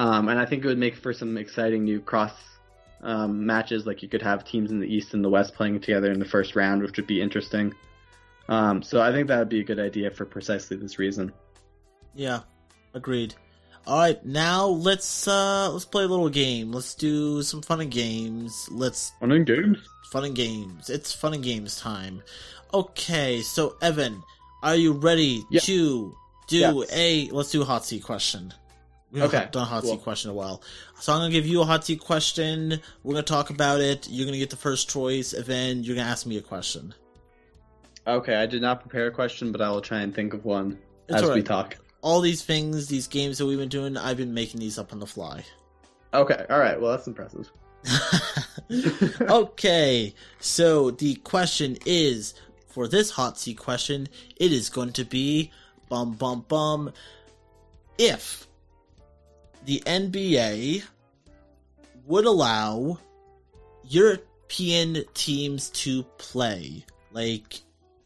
[0.00, 2.32] Um, and I think it would make for some exciting new cross
[3.02, 3.86] um, matches.
[3.86, 6.24] Like you could have teams in the East and the West playing together in the
[6.24, 7.74] first round, which would be interesting.
[8.48, 11.34] Um, so I think that would be a good idea for precisely this reason.
[12.14, 12.40] Yeah,
[12.94, 13.34] agreed.
[13.86, 16.72] All right, now let's uh let's play a little game.
[16.72, 18.70] Let's do some fun and games.
[18.70, 19.86] Let's fun and games.
[20.10, 20.88] Fun and games.
[20.88, 22.22] It's fun and games time.
[22.72, 24.22] Okay, so Evan,
[24.62, 26.16] are you ready to
[26.48, 26.90] do yes.
[26.90, 27.30] a?
[27.32, 28.54] Let's do a hot seat question.
[29.12, 29.92] We haven't okay, done a hot cool.
[29.92, 30.62] seat question in a while,
[31.00, 32.80] so I'm gonna give you a hot seat question.
[33.02, 34.08] We're gonna talk about it.
[34.08, 36.94] You're gonna get the first choice, and then you're gonna ask me a question.
[38.06, 40.78] Okay, I did not prepare a question, but I will try and think of one
[41.08, 41.34] it's as right.
[41.34, 44.78] we talk all these things, these games that we've been doing, I've been making these
[44.78, 45.44] up on the fly.
[46.12, 46.80] Okay, all right.
[46.80, 47.50] Well, that's impressive.
[49.20, 52.34] okay, so the question is
[52.68, 55.50] for this hot seat question, it is going to be
[55.88, 56.92] bum bum bum.
[57.98, 58.46] If
[59.64, 60.82] the NBA
[62.06, 62.98] would allow
[63.84, 67.60] European teams to play, like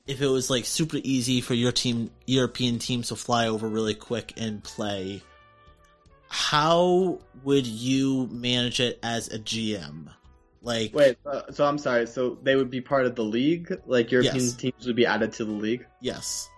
[0.06, 3.94] if it was like super easy for your team European teams to fly over really
[3.94, 5.22] quick and play,
[6.28, 10.08] how would you manage it as a GM?
[10.62, 12.06] Like Wait, uh, so I'm sorry.
[12.06, 13.78] So they would be part of the league?
[13.86, 14.54] Like European yes.
[14.54, 15.86] teams would be added to the league?
[16.00, 16.48] Yes.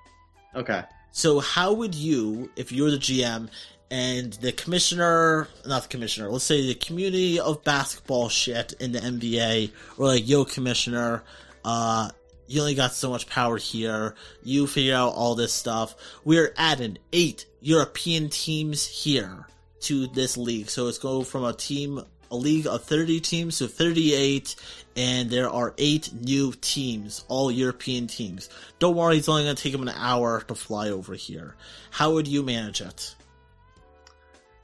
[0.54, 0.82] Okay.
[1.10, 3.48] So how would you, if you're the GM
[3.90, 8.98] and the commissioner, not the commissioner, let's say the community of basketball shit in the
[8.98, 11.22] NBA, or like, yo, commissioner,
[11.64, 12.10] uh,
[12.48, 14.14] you only got so much power here.
[14.42, 15.94] You figure out all this stuff.
[16.24, 19.46] We're adding eight European teams here
[19.80, 20.70] to this league.
[20.70, 24.54] So it's go from a team, a league of 30 teams to 38,
[24.96, 28.48] and there are eight new teams, all European teams.
[28.78, 31.56] Don't worry, it's only going to take them an hour to fly over here.
[31.90, 33.15] How would you manage it?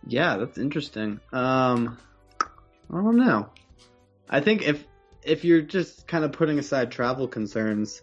[0.07, 1.21] Yeah, that's interesting.
[1.33, 1.99] Um,
[2.41, 3.49] I don't know.
[4.29, 4.85] I think if
[5.23, 8.03] if you're just kind of putting aside travel concerns,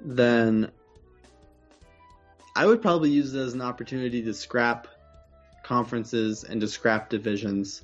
[0.00, 0.70] then
[2.56, 4.88] I would probably use it as an opportunity to scrap
[5.62, 7.82] conferences and to scrap divisions.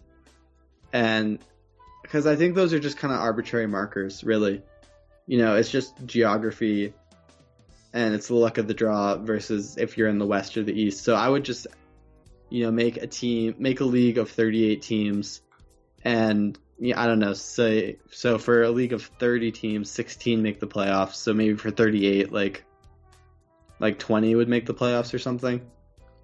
[0.92, 1.38] And
[2.02, 4.62] because I think those are just kind of arbitrary markers, really.
[5.26, 6.92] You know, it's just geography
[7.92, 10.72] and it's the luck of the draw versus if you're in the West or the
[10.72, 11.04] East.
[11.04, 11.66] So I would just,
[12.50, 15.40] you know, make a team, make a league of 38 teams
[16.04, 17.32] and yeah, I don't know.
[17.32, 21.14] Say so for a league of thirty teams, sixteen make the playoffs.
[21.14, 22.64] So maybe for thirty-eight, like
[23.78, 25.62] like twenty would make the playoffs or something.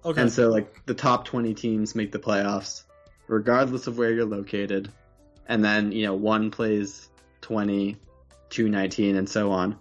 [0.03, 0.21] Okay.
[0.21, 2.83] And so like the top twenty teams make the playoffs,
[3.27, 4.91] regardless of where you're located,
[5.47, 7.09] and then you know one plays
[7.41, 7.97] 20,
[8.49, 9.79] two 19, and so on.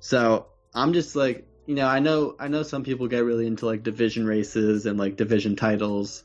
[0.00, 3.66] So I'm just like you know I know I know some people get really into
[3.66, 6.24] like division races and like division titles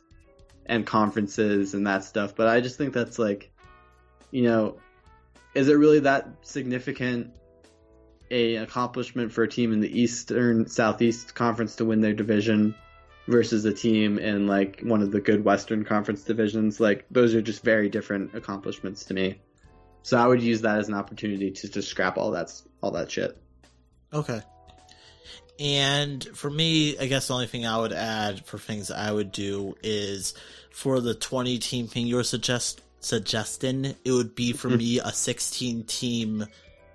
[0.65, 3.51] and conferences and that stuff, but I just think that's like
[4.31, 4.77] you know,
[5.53, 7.35] is it really that significant
[8.31, 12.73] a accomplishment for a team in the Eastern Southeast Conference to win their division
[13.27, 16.79] versus a team in like one of the good Western Conference divisions?
[16.79, 19.41] Like those are just very different accomplishments to me.
[20.03, 22.49] So I would use that as an opportunity to just scrap all that
[22.81, 23.37] all that shit.
[24.13, 24.41] Okay.
[25.59, 29.31] And for me, I guess the only thing I would add for things I would
[29.31, 30.33] do is
[30.71, 35.83] for the 20 team thing you're suggest suggesting, it would be for me a 16
[35.83, 36.45] team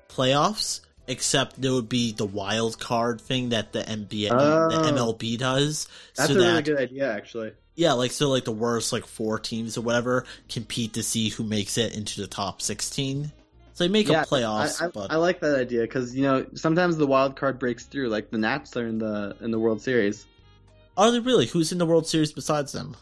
[0.09, 4.69] playoffs, except there would be the wild card thing that the NBA, uh, Oh.
[4.71, 5.87] the MLB does.
[6.17, 7.53] That's so a really good idea, actually.
[7.77, 11.45] yeah, like so, like the worst like four teams or whatever compete to see who
[11.45, 13.33] makes it into the top 16.
[13.79, 16.23] So they make yeah, a playoffs, I, I, but I like that idea because you
[16.23, 18.09] know sometimes the wild card breaks through.
[18.09, 20.27] Like the Nats are in the in the World Series.
[20.97, 21.47] are they really?
[21.47, 22.97] Who's in the World Series besides them?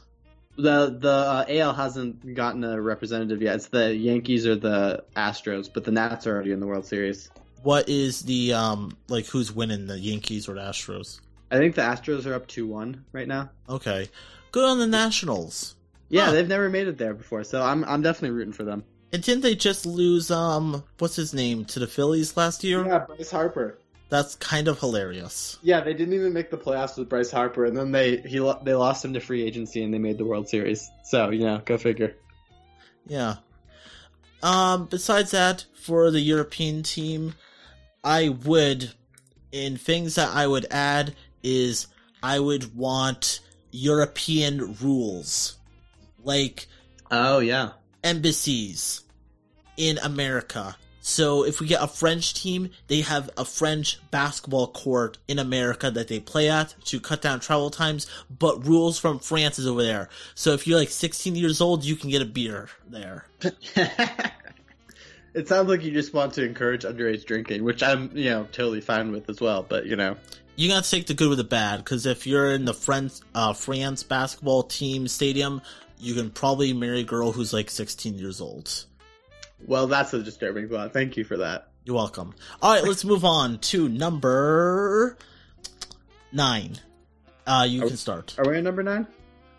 [0.56, 3.54] The the uh, AL hasn't gotten a representative yet.
[3.54, 7.30] It's the Yankees or the Astros, but the Nats are already in the World Series.
[7.62, 11.20] What is the um like who's winning the Yankees or the Astros?
[11.50, 13.48] I think the Astros are up two one right now.
[13.66, 14.10] Okay,
[14.52, 15.74] good on the Nationals.
[16.10, 16.32] Yeah, Huh.
[16.32, 18.84] they've never made it there before, so I'm I'm definitely rooting for them.
[19.12, 22.84] And didn't they just lose um what's his name to the Phillies last year?
[22.84, 23.78] Yeah, Bryce Harper.
[24.08, 25.58] That's kind of hilarious.
[25.62, 28.74] Yeah, they didn't even make the playoffs with Bryce Harper, and then they he they
[28.74, 30.90] lost him to free agency, and they made the World Series.
[31.04, 32.14] So you know, go figure.
[33.06, 33.36] Yeah.
[34.42, 37.34] Um besides that, for the European team,
[38.04, 38.92] I would
[39.52, 41.86] in things that I would add is
[42.22, 43.40] I would want
[43.70, 45.56] European rules.
[46.22, 46.66] Like
[47.10, 47.70] Oh yeah,
[48.06, 49.02] embassies
[49.76, 50.76] in America.
[51.00, 55.90] So if we get a French team, they have a French basketball court in America
[55.90, 59.82] that they play at to cut down travel times, but rules from France is over
[59.82, 60.08] there.
[60.34, 63.26] So if you're like 16 years old, you can get a beer there.
[65.34, 68.80] it sounds like you just want to encourage underage drinking, which I'm you know totally
[68.80, 69.64] fine with as well.
[69.68, 70.16] But you know,
[70.56, 73.52] You gotta take the good with the bad, because if you're in the France, uh,
[73.52, 75.60] France basketball team stadium,
[75.98, 78.84] you can probably marry a girl who's like 16 years old.
[79.66, 80.92] well, that's a disturbing thought.
[80.92, 81.68] Thank you for that.
[81.84, 82.34] You're welcome.
[82.60, 85.16] All right, let's move on to number
[86.32, 86.76] nine.
[87.46, 88.34] Uh, you Are- can start.
[88.38, 89.06] Are we at number nine?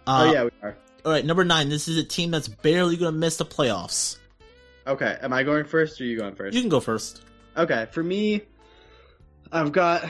[0.05, 0.77] Uh, oh yeah, we are.
[1.05, 1.69] All right, number nine.
[1.69, 4.17] This is a team that's barely going to miss the playoffs.
[4.85, 6.53] Okay, am I going first or are you going first?
[6.55, 7.21] You can go first.
[7.55, 8.41] Okay, for me,
[9.51, 10.05] I've got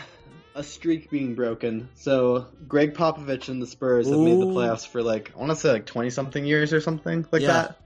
[0.58, 1.88] a streak being broken.
[1.94, 5.56] So Gregg Popovich and the Spurs have made the playoffs for like I want to
[5.56, 7.48] say like twenty something years or something like Yeah.
[7.48, 7.82] that.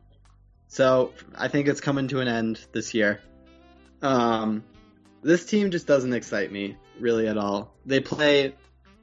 [0.70, 3.20] So I think it's coming to an end this year.
[4.02, 4.64] Um,
[5.22, 7.76] this team just doesn't excite me really at all.
[7.86, 8.56] They play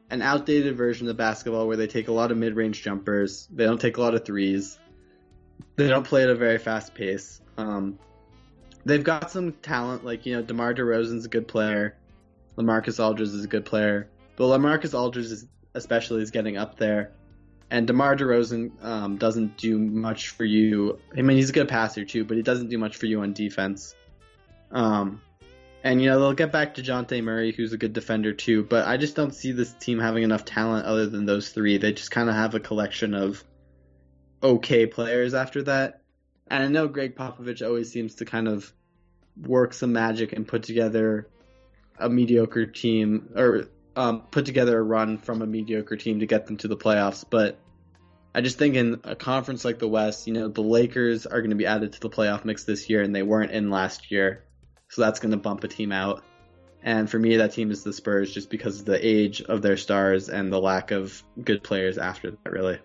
[0.09, 3.46] an outdated version of basketball where they take a lot of mid-range jumpers.
[3.52, 4.78] They don't take a lot of threes.
[5.76, 7.38] They don't play at a very fast pace.
[7.59, 7.98] Um,
[8.87, 11.98] they've got some talent, like you know, DeMar DeRozan's a good player.
[12.59, 17.12] LaMarcus Aldridge is a good player, but LaMarcus Aldridge is especially is getting up there,
[17.71, 20.99] and DeMar DeRozan um, doesn't do much for you.
[21.16, 23.33] I mean, he's a good passer too, but he doesn't do much for you on
[23.33, 23.94] defense.
[24.73, 25.23] Um,
[25.85, 28.87] and you know they'll get back to Jonte Murray, who's a good defender too, but
[28.87, 31.79] I just don't see this team having enough talent other than those three.
[31.79, 33.44] They just kind of have a collection of
[34.42, 36.03] okay players after that.
[36.51, 38.73] And I know Gregg Popovich always seems to kind of
[39.40, 41.29] work some magic and put together
[42.01, 46.47] a mediocre team or um, put together a run from a mediocre team to get
[46.47, 47.25] them to the playoffs.
[47.29, 47.59] But
[48.35, 51.51] I just think in a conference like the West, you know, the Lakers are going
[51.51, 54.45] to be added to the playoff mix this year, and they weren't in last year,
[54.89, 56.23] so that's going to bump a team out.
[56.83, 59.77] And for me, that team is the Spurs, just because of the age of their
[59.77, 62.53] stars and the lack of good players after that.
[62.53, 62.79] Really,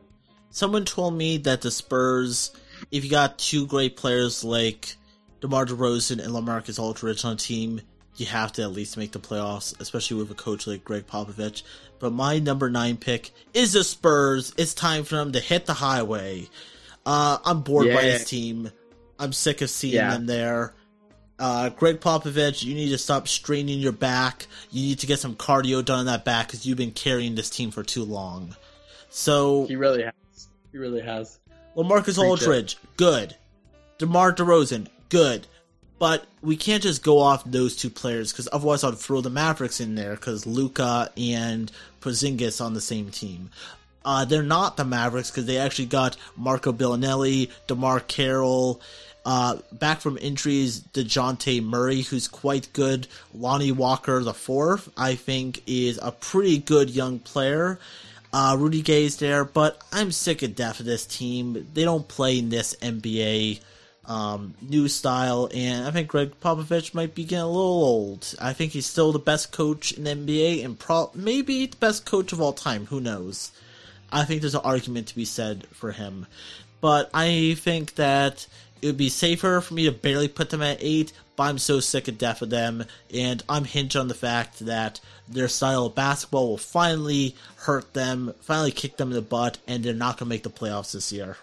[0.50, 2.52] Someone told me that the Spurs,
[2.92, 4.96] if you got two great players like
[5.42, 7.82] DeMar DeRozan and LaMarcus Aldridge on a team,
[8.16, 11.64] you have to at least make the playoffs, especially with a coach like Gregg Popovich.
[12.00, 14.54] But my number nine pick is the Spurs.
[14.58, 16.50] It's time for them to hit the highway.
[17.06, 18.72] Uh, I'm bored by this team.
[19.20, 20.12] I'm sick of seeing Yeah.
[20.12, 20.74] them there.
[21.40, 24.48] Uh, Gregg Popovich, you need to stop straining your back.
[24.72, 27.50] You need to get some cardio done on that back because you've been carrying this
[27.50, 28.56] team for too long.
[29.10, 30.48] So he really has.
[30.72, 31.40] He really has.
[31.76, 32.20] LaMarcus Preach it.
[32.20, 33.36] Aldridge, good.
[33.98, 35.48] DeMar DeRozan, good.
[36.04, 39.80] But we can't just go off those two players because otherwise I'd throw the Mavericks
[39.80, 43.52] in there because Luka and Porzingis on the same team.
[44.04, 48.82] Uh, they're not the Mavericks because they actually got Marco Belinelli, DeMarre Carroll,
[49.26, 53.08] uh, back from injuries, DeJounte Murray, who's quite good.
[53.34, 57.80] Lonnie Walker the fourth, I think, is a pretty good young player.
[58.34, 61.66] Uh, Rudy Gay's there, but I'm sick of death of this team.
[61.74, 63.62] They don't play in this NBA
[64.06, 68.36] um, new style, and I think Gregg Popovich might be getting a little old.
[68.42, 72.34] I think he's still the best coach in NBA, and pro- maybe the best coach
[72.34, 72.88] of all time.
[72.88, 73.52] Who knows?
[74.12, 76.28] I think there's an argument to be said for him,
[76.82, 78.46] but I think that
[78.82, 81.80] it would be safer for me to barely put them at eight, but I'm so
[81.80, 82.84] sick and death of them,
[83.14, 85.00] and I'm hinged on the fact that
[85.30, 89.84] their style of basketball will finally hurt them, finally kick them in the butt, and
[89.84, 91.38] they're not going to make the playoffs this year.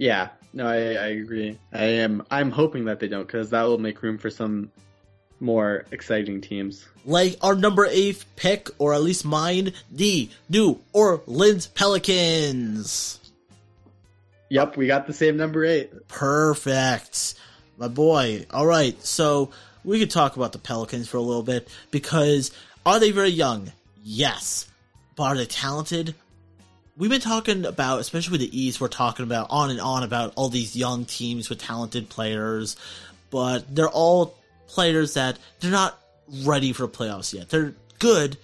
[0.00, 1.58] Yeah, no, I, I agree.
[1.74, 2.24] I am.
[2.30, 4.70] I'm hoping that they don't, because that will make room for some
[5.40, 6.88] more exciting teams.
[7.04, 13.20] Like our number eight pick, or at least mine, the New Orleans Pelicans.
[14.48, 16.08] Yep, we got the same number eight.
[16.08, 17.34] Perfect.
[17.76, 18.46] My boy.
[18.50, 19.50] All right, so
[19.84, 22.52] we could talk about the Pelicans for a little bit because
[22.86, 23.70] are they very young?
[24.02, 24.66] Yes.
[25.14, 26.14] But are they talented?
[27.00, 30.34] We've been talking about, especially with the East, we're talking about on and on about
[30.36, 32.76] all these young teams with talented players,
[33.30, 34.36] but they're all
[34.66, 35.98] players that they're not
[36.44, 37.48] ready for playoffs yet.
[37.48, 38.36] They're good,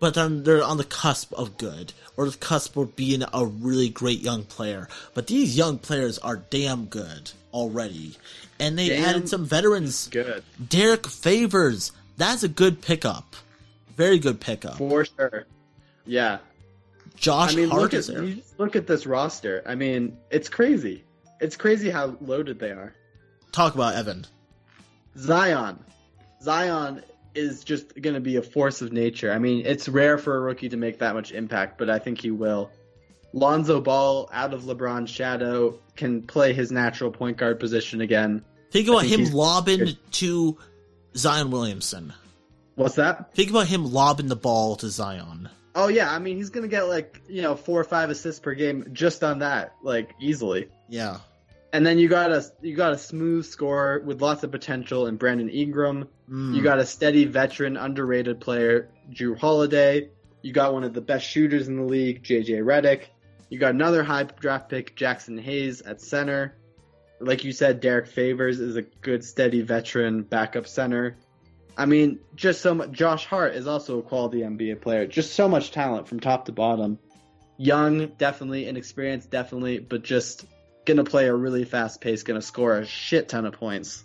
[0.00, 3.88] but they're, they're on the cusp of good or the cusp of being a really
[3.88, 4.88] great young player.
[5.14, 8.16] But these young players are damn good already.
[8.58, 10.08] And they Damn added some veterans.
[10.08, 11.92] Good Derrick Favors.
[12.16, 13.36] That's a good pickup.
[13.94, 14.78] Very good pickup.
[14.78, 15.46] for sure.
[16.06, 16.38] Yeah,
[17.16, 18.34] Josh I mean, Hart look is at there.
[18.58, 19.62] look at this roster.
[19.66, 21.04] I mean, it's crazy.
[21.40, 22.94] It's crazy how loaded they are.
[23.52, 24.26] Talk about Evan.
[25.18, 25.78] Zion,
[26.42, 27.02] Zion
[27.34, 29.32] is just going to be a force of nature.
[29.32, 32.20] I mean, it's rare for a rookie to make that much impact, but I think
[32.20, 32.70] he will.
[33.32, 38.44] Lonzo Ball, out of LeBron's shadow, can play his natural point guard position again.
[38.72, 39.98] Think about him lobbing good.
[40.12, 40.58] to
[41.16, 42.12] Zion Williamson.
[42.74, 43.34] What's that?
[43.34, 45.48] Think about him lobbing the ball to Zion.
[45.74, 48.54] Oh yeah, I mean he's gonna get like you know four or five assists per
[48.54, 50.68] game just on that, like easily.
[50.88, 51.18] Yeah.
[51.72, 55.16] And then you got a you got a smooth scorer with lots of potential in
[55.16, 56.08] Brandon Ingram.
[56.28, 56.54] Mm.
[56.54, 60.10] You got a steady veteran, underrated player, Jrue Holiday.
[60.42, 63.04] You got one of the best shooters in the league, JJ Redick.
[63.50, 66.56] You got another high draft pick, Jaxson Hayes at center.
[67.20, 71.16] Like you said, Derrick Favors is a good, steady veteran backup center.
[71.80, 72.92] I mean, just so much.
[72.92, 75.06] Josh Hart is also a quality NBA player.
[75.06, 76.98] Just so much talent from top to bottom.
[77.56, 78.66] Young, definitely.
[78.68, 79.78] Inexperienced, definitely.
[79.78, 80.44] But just
[80.84, 84.04] gonna play a really fast pace, gonna score a shit ton of points.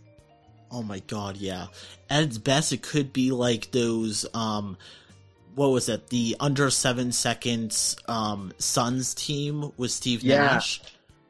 [0.71, 1.67] Oh my god, yeah.
[2.09, 4.78] At its best, it could be like those, um,
[5.53, 6.07] what was it?
[6.07, 10.38] The under seven seconds, um, Suns team with Steve Yeah.
[10.38, 10.82] Nash.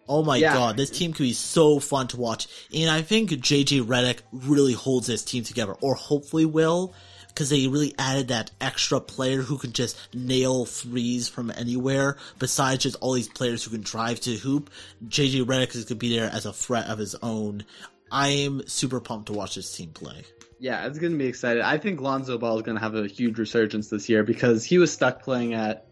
[0.08, 0.54] Oh my Yeah.
[0.54, 2.48] god, this team could be so fun to watch.
[2.74, 6.94] And I think JJ Redick really holds this team together, or hopefully will,
[7.30, 12.84] because they really added that extra player who can just nail threes from anywhere, besides
[12.84, 14.70] just all these players who can drive to hoop.
[15.08, 17.66] JJ Redick is going to be there as a threat of his own.
[18.12, 20.24] I'm super pumped to watch this team play.
[20.60, 21.64] Yeah, it's gonna be exciting.
[21.64, 24.90] I think Lonzo Ball is gonna have a huge resurgence this year because he was
[24.92, 25.86] stuck playing at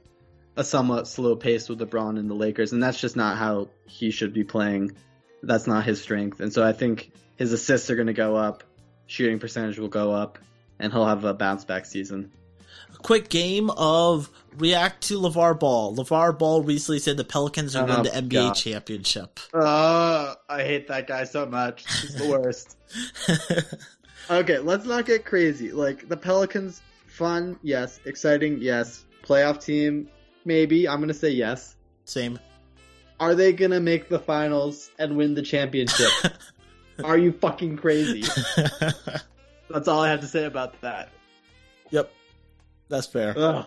[0.55, 4.11] a somewhat slow pace with LeBron and the Lakers, and that's just not how he
[4.11, 4.91] should be playing.
[5.41, 8.63] That's not his strength, and so I think his assists are gonna go up,
[9.07, 10.37] shooting percentage will go up,
[10.79, 12.31] and he'll have a bounce back season.
[12.93, 15.95] A quick game of react to LeVar Ball.
[15.95, 18.53] LeVar Ball recently said the Pelicans are Oh, going to the NBA God.
[18.53, 19.39] championship.
[19.53, 21.83] Uh, I hate that guy so much.
[22.01, 22.77] He's the worst.
[24.29, 25.71] okay, let's not get crazy.
[25.71, 27.99] Like the Pelicans, fun, yes.
[28.05, 29.05] Exciting, yes.
[29.23, 30.09] Playoff team,
[30.45, 30.87] maybe.
[30.87, 31.75] I'm gonna say yes.
[32.05, 32.39] Same.
[33.19, 36.09] Are they gonna make the finals and win the championship?
[37.03, 38.23] Are you fucking crazy?
[39.69, 41.09] That's all I have to say about that.
[41.89, 42.11] yep.
[42.89, 43.33] That's fair.
[43.35, 43.65] Ugh.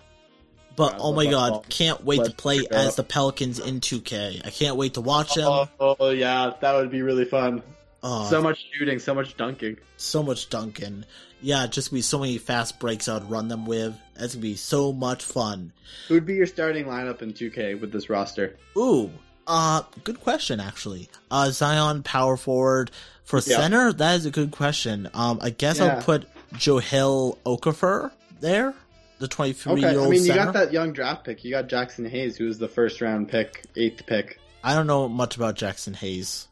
[0.77, 1.64] But Wow, oh my god, Ball.
[1.70, 4.47] can't wait to Let's play as the Pelicans in 2K.
[4.47, 5.47] I can't wait to watch them.
[5.81, 7.62] Oh, oh, yeah, that would be really fun.
[8.09, 9.79] Oh, So much shooting, so much dunking.
[9.97, 11.05] so much dunking.
[11.43, 13.95] Yeah, just be so many fast breaks I'd run them with.
[14.15, 15.73] That's gonna be so much fun.
[16.09, 18.57] Who would be your starting lineup in 2K with this roster?
[18.77, 19.11] Ooh,
[19.49, 21.09] uh, good question actually.
[21.31, 22.91] Uh, Zion power forward
[23.25, 23.57] for Yeah.
[23.57, 23.93] center.
[23.93, 25.09] That is a good question.
[25.13, 25.97] Um, I guess Yeah.
[25.97, 28.73] I'll put Jahlil Okafor there,
[29.19, 30.45] the twenty-three Okay, year I old mean, you center.
[30.45, 31.45] got that young draft pick.
[31.45, 34.39] You got Jaxson Hayes, who was the first round pick, eighth pick.
[34.63, 36.47] I don't know much about Jaxson Hayes.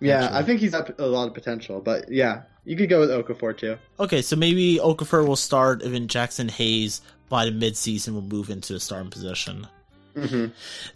[0.00, 0.38] Yeah, Actually.
[0.38, 3.56] I think he's got a lot of potential, but yeah, you could go with Okafor
[3.56, 3.76] too.
[3.98, 8.50] Okay, so maybe Okafor will start, and then Jaxson Hayes by the midseason will move
[8.50, 9.66] into the starting position.
[10.14, 10.46] hmm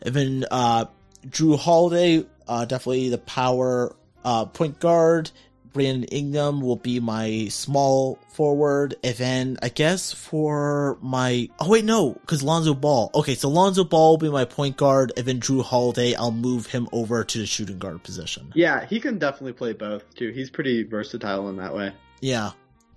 [0.03, 0.87] And then uh,
[1.27, 3.95] Jrue Holiday, uh, definitely the power
[4.25, 5.31] uh, point guard.
[5.75, 8.95] Brandon Ingram will be my small forward.
[9.05, 13.11] And then I guess for my oh wait no, because Lonzo Ball.
[13.15, 16.67] Okay, so Lonzo Ball will be my point guard, and then Jrue Holiday, I'll move
[16.67, 18.51] him over to the shooting guard position.
[18.55, 20.31] Yeah, he can definitely play both too.
[20.31, 21.93] He's pretty versatile in that way.
[22.21, 22.53] Yeah,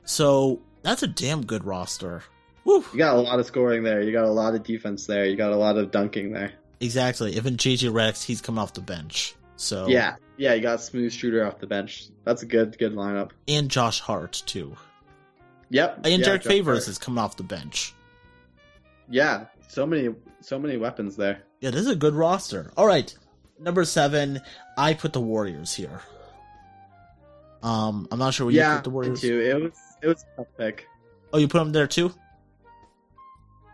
[0.05, 2.23] so that's a damn good roster.
[2.63, 2.86] Woo.
[2.91, 4.01] You got a lot of scoring there.
[4.01, 5.25] You got a lot of defense there.
[5.25, 6.53] You got a lot of dunking there.
[6.80, 7.36] Exactly.
[7.36, 9.36] Even JJ Redick, he's coming off the bench.
[9.58, 12.08] So Yeah, yeah, you got smooth shooter off the bench.
[12.24, 13.32] That's a good good lineup.
[13.47, 14.76] and Josh Hart too,
[15.70, 16.01] Yep.
[16.05, 16.88] and yeah, Derrick Josh Favors Hart.
[16.89, 17.93] is coming off the bench.
[19.10, 21.41] Yeah, so many so many weapons there.
[21.60, 22.72] Yeah, this is a good roster.
[22.78, 23.14] All right,
[23.60, 24.39] number seven,
[24.78, 26.01] I put the Warriors here.
[27.64, 29.22] Um, I'm not sure where you yeah, put the Warriors.
[29.22, 29.39] too.
[29.41, 30.88] It was it was a tough pick.
[31.34, 32.14] Oh, you put them there too.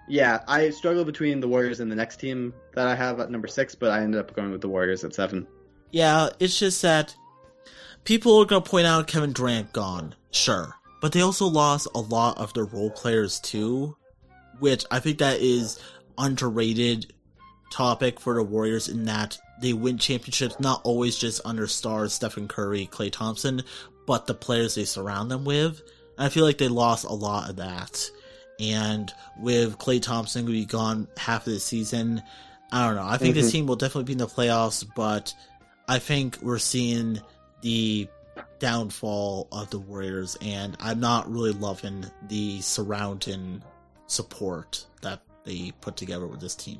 [0.08, 3.48] Yeah, I struggle between the Warriors and the next team that I have at number
[3.48, 5.48] six, but I ended up going with the Warriors at seven.
[5.94, 7.16] Yeah, it's just that
[8.04, 12.38] people are gonna point out Kevin Durant gone, sure, but they also lost a lot
[12.40, 13.96] of their role players too,
[14.60, 15.80] which I think that is
[16.18, 17.14] underrated
[17.72, 22.48] topic for the Warriors in that they win championships not always just under stars Stephen
[22.48, 23.62] Curry, Klay Thompson,
[24.08, 25.82] but the players they surround them with.
[26.18, 28.10] And I feel like they lost a lot of that.
[28.60, 32.22] And with Klay Thompson going to be gone half of the season,
[32.72, 33.06] I don't know.
[33.06, 33.52] I think this Mhm.
[33.52, 35.34] team will definitely be in the playoffs, but
[35.88, 37.22] I think we're seeing
[37.62, 38.08] the
[38.60, 43.62] downfall of the Warriors, and I'm not really loving the surrounding
[44.08, 46.80] support that they put together with this team.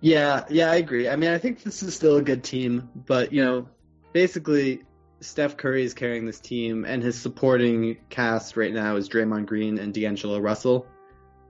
[0.00, 1.08] Yeah, yeah, I agree.
[1.08, 3.68] I mean, I think this is still a good team, but you know,
[4.12, 4.82] basically,
[5.20, 9.78] Steph Curry is carrying this team, and his supporting cast right now is Draymond Green
[9.78, 10.86] and D'Angelo Russell,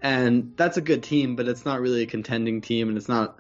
[0.03, 3.39] and that's a good team, but it's not really a contending team, and it's not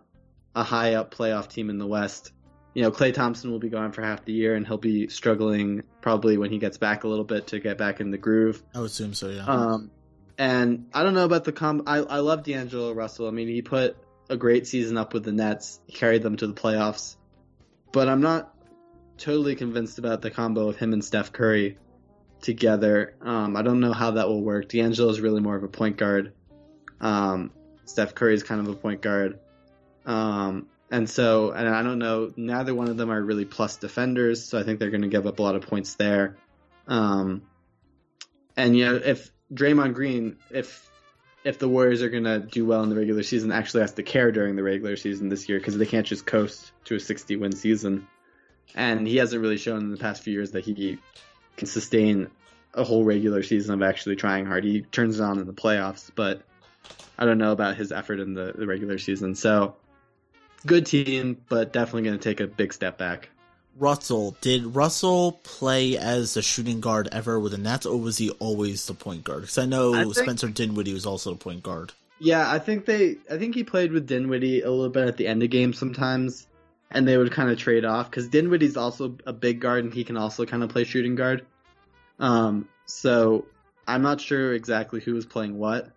[0.56, 2.32] a high up playoff team in the West.
[2.74, 5.84] You know, Klay Thompson will be gone for half the year, and he'll be struggling
[6.00, 8.62] probably when he gets back a little bit to get back in the groove.
[8.74, 9.44] I would assume so, yeah.
[9.44, 9.90] Um,
[10.36, 11.84] and I don't know about the com.
[11.86, 13.28] I I love D'Angelo Russell.
[13.28, 13.96] I mean, he put
[14.28, 15.80] a great season up with the Nets.
[15.86, 17.16] He carried them to the playoffs.
[17.92, 18.52] But I'm not
[19.18, 21.78] totally convinced about the combo of him and Steph Curry
[22.40, 23.14] together.
[23.20, 24.68] Um, I don't know how that will work.
[24.68, 26.32] D'Angelo is really more of a point guard.
[27.00, 27.52] Um,
[27.84, 29.38] Steph Curry is kind of a point guard.
[30.04, 34.44] Um, and so, and I don't know, neither one of them are really plus defenders,
[34.44, 36.36] so I think they're going to give up a lot of points there.
[36.86, 37.42] Um,
[38.56, 40.88] and you know, if Draymond Green, if
[41.42, 44.04] if the Warriors are going to do well in the regular season, actually has to
[44.04, 47.34] care during the regular season this year because they can't just coast to a 60
[47.36, 48.06] win season.
[48.76, 50.98] And he hasn't really shown in the past few years that he
[51.56, 52.30] can sustain
[52.72, 54.62] a whole regular season of actually trying hard.
[54.62, 56.42] He turns it on in the playoffs, but
[57.18, 59.34] I don't know about his effort in the, the regular season.
[59.34, 59.74] So,
[60.66, 63.28] good team, but definitely going to take a big step back.
[63.76, 68.30] Russell, did Russell play as a shooting guard ever with the Nets, or was he
[68.30, 69.40] always the point guard?
[69.42, 71.92] Because I know I think- Spencer Dinwiddie was also the point guard.
[72.20, 73.16] Yeah, I think they.
[73.28, 76.46] I think he played with Dinwiddie a little bit at the end of games sometimes,
[76.90, 80.04] and they would kind of trade off because Dinwiddie's also a big guard and he
[80.04, 81.44] can also kind of play shooting guard.
[82.20, 83.46] Um, so
[83.88, 85.90] I'm not sure exactly who was playing what,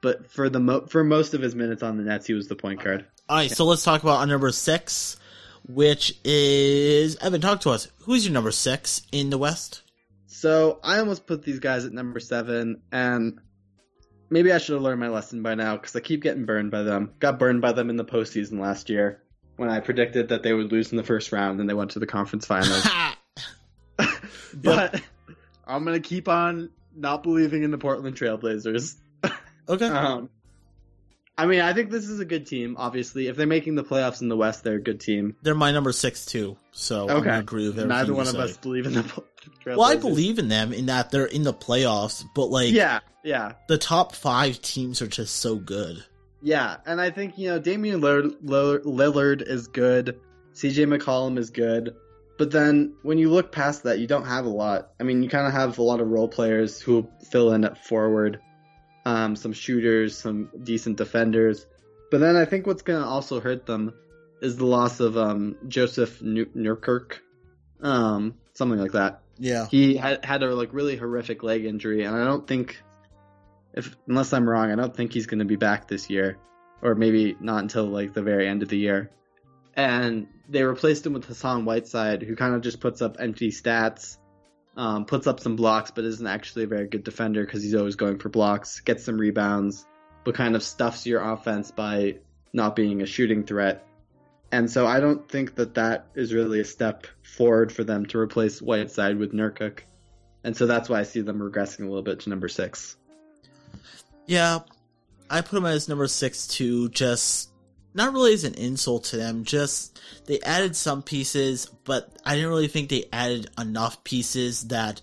[0.00, 2.56] but for the mo- for most of his minutes on the Nets, he was the
[2.56, 3.06] point guard.
[3.28, 5.16] All right, so let's talk about our number six,
[5.66, 7.40] which is Evan.
[7.40, 7.88] Talk to us.
[8.00, 9.82] Who's your number six in the West?
[10.26, 13.38] So I almost put these guys at number seven, and
[14.28, 16.82] maybe I should have learned my lesson by now because I keep getting burned by
[16.82, 17.12] them.
[17.20, 19.22] Got burned by them in the postseason last year
[19.56, 22.00] when I predicted that they would lose in the first round and they went to
[22.00, 22.86] the conference finals.
[24.54, 25.00] but
[25.66, 28.96] I'm gonna keep on not believing in the Portland Trailblazers.
[29.68, 29.86] okay.
[29.88, 30.28] Um,
[31.38, 32.76] I mean, I think this is a good team.
[32.78, 35.34] Obviously, if they're making the playoffs in the West, they're a good team.
[35.42, 37.24] They're my number six too, so Okay.
[37.24, 39.76] gonna agree with Neither one of us believe in the Trailblazers.
[39.76, 43.52] Well, I believe in them in that they're in the playoffs, but like Yeah, yeah.
[43.68, 46.04] the top five teams are just so good.
[46.42, 50.20] Yeah, and I think you know Damian Lillard is good.
[50.54, 51.94] CJ McCollum is good,
[52.36, 54.90] but then when you look past that, you don't have a lot.
[55.00, 57.82] I mean, you kind of have a lot of role players who fill in at
[57.86, 58.38] forward,
[59.04, 61.66] um, some shooters, some decent defenders.
[62.10, 63.94] But then I think what's going to also hurt them
[64.40, 67.18] is the loss of um, Joseph Nu- Nurkic,
[67.80, 69.66] um, something like that Yeah.
[69.70, 72.82] he had had a like really horrific leg injury, and I don't think,
[73.72, 76.38] if unless I'm wrong, I don't think he's going to be back this year,
[76.82, 79.10] or maybe not until like the very end of the year.
[79.74, 84.18] And they replaced him with Hassan Whiteside, who kind of just puts up empty stats,
[84.76, 87.96] um, puts up some blocks, but isn't actually a very good defender because he's always
[87.96, 89.86] going for blocks, gets some rebounds,
[90.24, 92.16] but kind of stuffs your offense by
[92.52, 93.86] not being a shooting threat.
[94.50, 98.18] And so I don't think that that is really a step forward for them to
[98.18, 99.80] replace Whiteside with Nurkic.
[100.44, 102.96] And so that's why I see them regressing a little bit to number six.
[104.26, 104.60] Yeah,
[105.30, 106.90] I put them as number six too.
[106.90, 107.50] Just
[107.94, 109.44] not really as an insult to them.
[109.44, 115.00] Just they added some pieces, but I didn't really think they added enough pieces that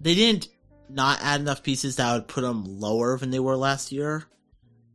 [0.00, 0.48] they didn't
[0.88, 4.24] not add enough pieces that would put them lower than they were last year.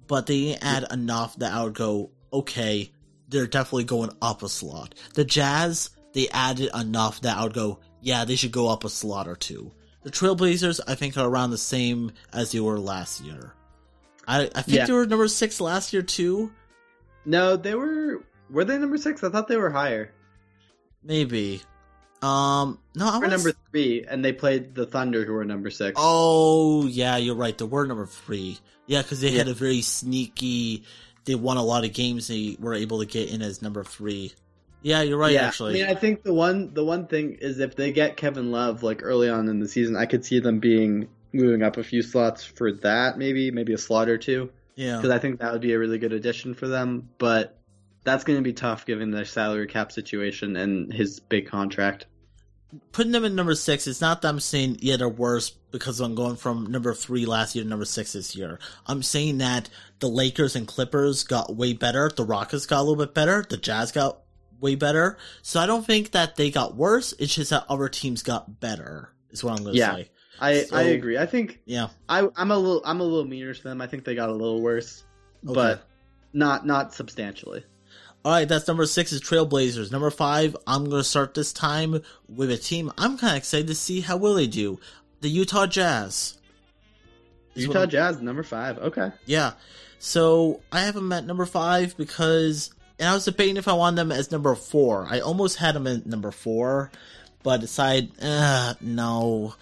[0.08, 2.92] But they didn't add enough that I would go, okay,
[3.30, 4.96] they're definitely going up a slot.
[5.14, 8.90] The Jazz, they added enough that I would go, yeah, they should go up a
[8.90, 9.72] slot or two.
[10.04, 13.54] The Trailblazers, I think, are around the same as they were last year.
[14.28, 14.86] I, I think Yeah.
[14.86, 16.52] they were number six last year too.
[17.26, 18.24] No, they were.
[18.50, 19.24] Were they number six?
[19.24, 20.12] I thought they were higher.
[21.04, 21.62] Maybe.
[22.22, 25.70] Um, no, I were was number three, and they played the Thunder, who were number
[25.70, 25.96] six.
[25.98, 27.58] Oh, yeah, you're right.
[27.58, 28.60] They were number three.
[28.88, 30.84] Yeah, because they had a very sneaky.
[31.26, 32.28] They won a lot of games.
[32.28, 34.34] They were able to get in as number three.
[34.82, 35.32] Yeah, you're right.
[35.32, 38.18] yeah, Actually, I mean, I think the one the one thing is if they get
[38.18, 41.78] Kevin Love like early on in the season, I could see them being moving up
[41.78, 44.98] a few slots for that, maybe maybe a slot or two, yeah.
[44.98, 47.10] because I think that would be a really good addition for them.
[47.18, 47.60] But
[48.04, 52.06] that's going to be tough given their salary cap situation and his big contract.
[52.92, 56.16] Putting them in number six, it's not that I'm saying yeah they're worse because I'm
[56.16, 58.60] going from number three last year to number six this year.
[58.88, 59.70] I'm saying that
[60.00, 62.10] the Lakers and Clippers got way better.
[62.16, 63.46] The Rockets got a little bit better.
[63.48, 64.20] The Jazz got
[64.60, 65.18] way better.
[65.44, 67.14] So I don't think that they got worse.
[67.20, 69.10] It's just that other teams got better.
[69.30, 69.96] Is what I'm going to Yeah.
[69.96, 70.10] say.
[70.40, 71.18] I So- I agree.
[71.18, 71.88] I think Yeah.
[72.10, 73.82] I I'm a little I'm a little meaner to them.
[73.82, 75.04] I think they got a little worse,
[75.46, 75.54] Okay.
[75.54, 75.88] but
[76.34, 77.64] not not substantially.
[78.26, 79.92] All right, that's number six is Trailblazers.
[79.92, 83.68] Number five, I'm going to start this time with a team I'm kind of excited
[83.68, 84.80] to see how will they do.
[85.20, 86.38] The Utah Jazz.
[87.56, 88.78] Utah Jazz number five.
[88.80, 89.12] Okay.
[89.26, 89.54] Yeah.
[90.00, 93.98] So I have them at number five because, and I was debating if I wanted
[93.98, 95.06] them as number four.
[95.10, 96.92] I almost had them at number four,
[97.44, 99.56] but decided, uh, no.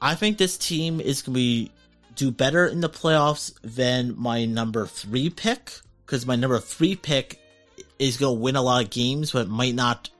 [0.00, 1.72] I think this team is going to be
[2.14, 5.72] do better in the playoffs than my number three pick
[6.04, 7.40] because my number three pick
[7.98, 10.10] is going to win a lot of games, but might not.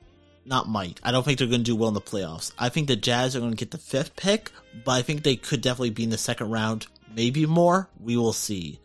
[0.47, 0.99] Not might.
[1.05, 2.53] I don't think they're going to do well in the playoffs.
[2.59, 4.51] I think the Jazz are going to get the fifth pick,
[4.85, 7.89] but I think they could definitely be in the second round, maybe more.
[8.01, 8.81] We will see.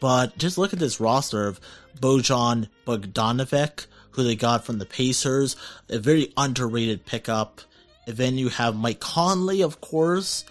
[0.00, 1.60] But just look at this roster of
[1.98, 5.56] Bojan Bogdanovic, who they got from the Pacers,
[5.88, 7.60] a very underrated pickup.
[8.06, 10.44] And then you have Mike Conley, of course.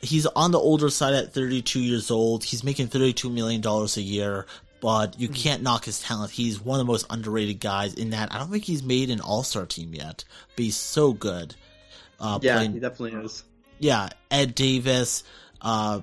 [0.00, 2.44] He's on the older side at 32 years old.
[2.44, 4.46] He's making $32 million a year,
[4.80, 6.32] but you can't knock his talent.
[6.32, 8.32] He's one of the most underrated guys in that.
[8.34, 10.24] I don't think he's made an all star team yet,
[10.56, 11.54] but he's so good.
[12.18, 13.44] Uh, Yeah, playing- he definitely is.
[13.78, 15.22] yeah, Ed Davis,
[15.60, 16.00] uh,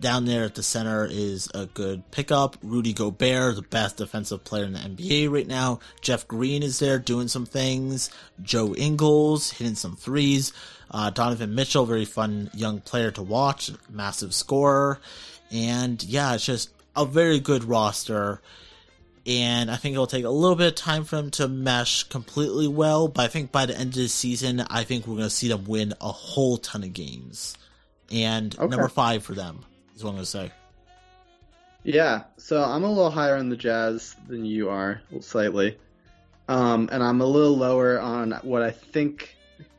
[0.00, 2.56] down there at the center is a good pickup.
[2.62, 5.80] Rudy Gobert, the best defensive player in the NBA right now.
[6.00, 8.10] Jeff Green is there doing some things.
[8.42, 10.52] Joe Ingles hitting some threes.
[10.90, 15.00] Uh, Donovan Mitchell, very fun young player to watch, massive scorer.
[15.50, 18.40] And yeah, it's just a very good roster.
[19.26, 22.66] And I think it'll take a little bit of time for them to mesh completely
[22.66, 25.30] well, but I think by the end of the season, I think we're going to
[25.30, 27.54] see them win a whole ton of games.
[28.10, 28.68] And Okay.
[28.68, 29.66] number five for them
[29.98, 30.52] is I'm going to say.
[31.84, 35.78] Yeah, so I'm a little higher on the Jazz than you are, slightly.
[36.48, 39.36] Um, and I'm a little lower on what I think,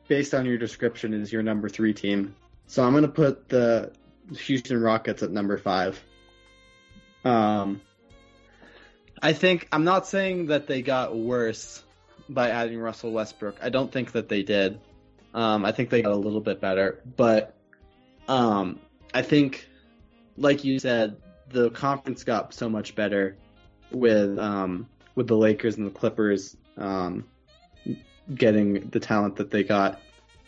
[0.08, 2.36] based on your description, is your number three team.
[2.68, 3.92] So I'm going to put the
[4.38, 6.02] Houston Rockets at number five.
[7.26, 7.82] Um,
[9.22, 11.84] I think, I'm not saying that they got worse
[12.30, 13.58] by adding Russell Westbrook.
[13.62, 14.80] I don't think that they did.
[15.34, 17.02] Um, I think they got a little bit better.
[17.18, 17.56] But
[18.28, 18.80] um,
[19.14, 19.68] I think,
[20.40, 21.18] like you said,
[21.50, 23.38] the conference got so much better
[23.92, 27.26] with um, with the Lakers and the Clippers um,
[28.34, 30.02] getting the talent that they got.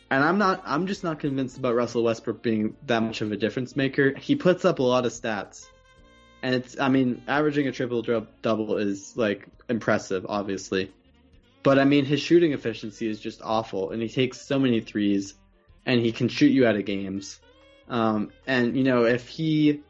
[0.09, 3.37] And I'm not I'm just not convinced about Russell Westbrook being that much of a
[3.37, 4.13] difference maker.
[4.17, 5.67] He puts up a lot of stats.
[6.43, 8.01] And it's I mean, averaging a triple
[8.41, 10.91] double is like impressive, obviously.
[11.63, 15.35] But I mean, his shooting efficiency is just awful and he takes so many threes
[15.85, 17.39] and he can shoot you out of games.
[17.91, 19.81] Um, and you know, if he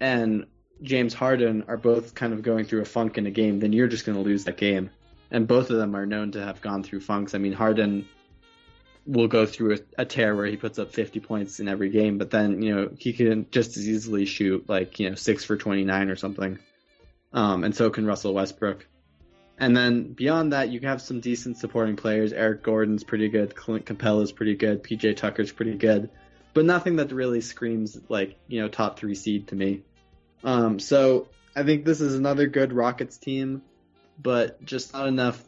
[0.00, 0.46] and
[0.80, 3.88] James Harden are both kind of going through a funk in a game, then you're
[3.88, 4.90] just going to lose that game.
[5.30, 7.34] And both of them are known to have gone through funks.
[7.34, 8.08] I mean, Harden
[9.06, 12.18] will go through a, a tear where he puts up 50 points in every game,
[12.18, 15.56] but then, you know, he can just as easily shoot like, you know, 6 for
[15.56, 16.58] 29 or something.
[17.32, 18.86] Um, and so can Russell Westbrook.
[19.58, 22.32] And then beyond that, you have some decent supporting players.
[22.32, 23.56] Eric Gordon's pretty good.
[23.56, 24.84] Clint Capela's pretty good.
[24.84, 26.10] PJ Tucker's pretty good.
[26.54, 29.82] But nothing that really screams like, you know, top three seed to me.
[30.44, 33.62] Um, so I think this is another good Rockets team,
[34.20, 35.42] but just not enough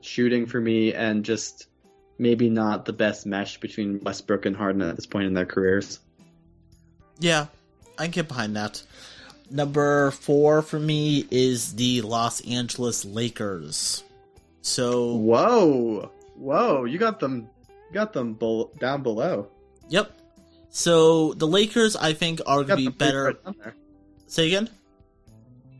[0.00, 1.66] shooting for me and just
[2.18, 6.00] maybe not the best mesh between Westbrook and Harden at this point in their careers.
[7.20, 7.46] Yeah,
[7.98, 8.82] I can get behind that.
[9.50, 14.02] Number four for me is the Los Angeles Lakers.
[14.62, 16.84] So, Whoa, whoa!
[16.84, 19.48] You got them, you got them bel- down below.
[19.88, 20.10] yep.
[20.74, 23.38] So the Lakers, I think, are going to be better.
[24.26, 24.68] Say again.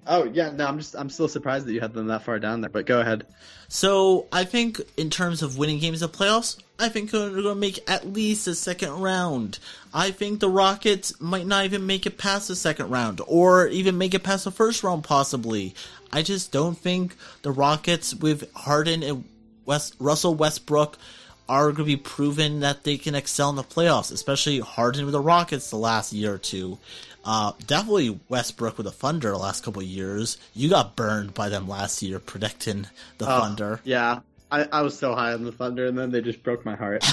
[0.06, 2.60] Oh yeah, no, I'm just I'm still surprised that you had them that far down
[2.60, 2.70] there.
[2.70, 3.26] But go ahead.
[3.66, 7.54] So I think in terms of winning games of playoffs, I think they're going to
[7.56, 9.58] make at least a second round.
[9.92, 13.98] I think the Rockets might not even make it past the second round, or even
[13.98, 15.74] make it past the first round, possibly.
[16.12, 19.24] I just don't think the Rockets with Harden and
[19.64, 20.98] West Russell Westbrook
[21.48, 25.12] are going to be proven that they can excel in the playoffs, especially Harden with
[25.12, 26.78] the Rockets the last year or two.
[27.24, 30.36] Uh, definitely Westbrook with the Thunder the last couple years.
[30.54, 32.86] You got burned by them last year predicting
[33.18, 33.80] the oh, Thunder.
[33.84, 34.20] Yeah,
[34.50, 37.04] I, I was so high on the Thunder, and then they just broke my heart.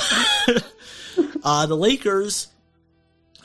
[1.43, 2.47] uh, the Lakers,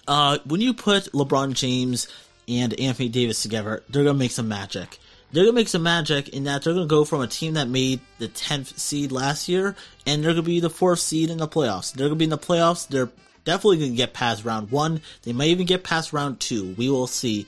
[0.09, 2.09] uh, when you put LeBron James
[2.49, 4.99] and Anthony Davis together, they're gonna make some magic.
[5.33, 8.01] They're gonna make some magic in that they're gonna go from a team that made
[8.19, 11.93] the tenth seed last year, and they're gonna be the fourth seed in the playoffs.
[11.93, 12.87] They're gonna be in the playoffs.
[12.89, 13.11] They're
[13.45, 15.01] definitely to get past round one.
[15.23, 16.75] They might even get past round two.
[16.77, 17.47] We will see.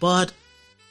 [0.00, 0.32] But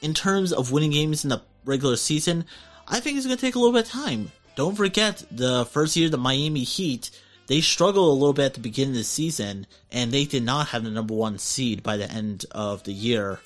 [0.02, 2.46] in terms of winning games in the regular season,
[2.88, 4.32] I think it's to take a little bit of time.
[4.56, 7.12] Don't forget the first year, the Miami Heat,
[7.48, 10.68] they struggled a little bit at the beginning of the season, and they did not
[10.68, 13.40] have the number one seed by the end of the year.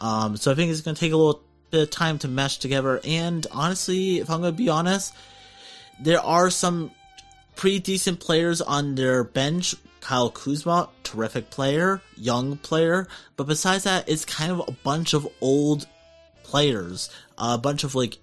[0.00, 1.42] Um, so I think it's going to take a little
[1.76, 3.00] bit of time to mesh together.
[3.04, 5.14] And honestly, if I'm going to be honest,
[6.00, 6.90] there are some
[7.54, 14.08] pretty decent players on their bench Kyle Kuzma, terrific player, young player, but besides that,
[14.08, 15.86] it's kind of a bunch of old
[16.44, 18.18] players, a bunch of like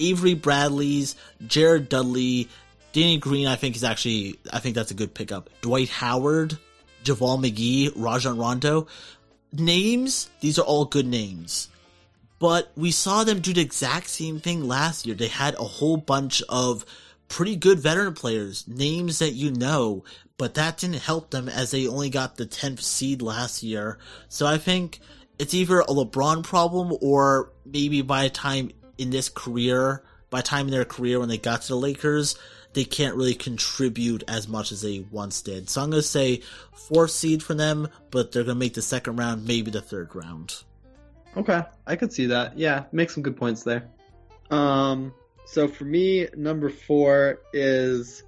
[0.00, 1.14] Avery Bradley's,
[1.46, 2.48] Jared Dudley,
[2.92, 3.46] Danny Green.
[3.46, 5.50] I think is actually, I think that's a good pickup.
[5.60, 6.58] Dwight Howard,
[7.04, 8.86] JaVale McGee, Rajon Rondo.
[9.52, 11.68] Names, these are all good names.
[12.44, 15.14] But we saw them do the exact same thing last year.
[15.14, 16.84] They had a whole bunch of
[17.26, 20.04] pretty good veteran players, names that you know,
[20.36, 23.96] but that didn't help them as they only got the 10th seed last year.
[24.28, 25.00] So I think
[25.38, 30.72] it's either a LeBron problem or maybe by time in this career, by time in
[30.72, 32.36] their career when they got to the Lakers,
[32.74, 35.70] they can't really contribute as much as they once did.
[35.70, 36.42] So I'm going to say
[36.74, 40.14] fourth seed for them, but they're going to make the second round, maybe the third
[40.14, 40.62] round.
[41.36, 42.58] Okay, I could see that.
[42.58, 43.88] Yeah, make some good points there.
[44.50, 45.12] Um,
[45.46, 48.22] so for me, number four is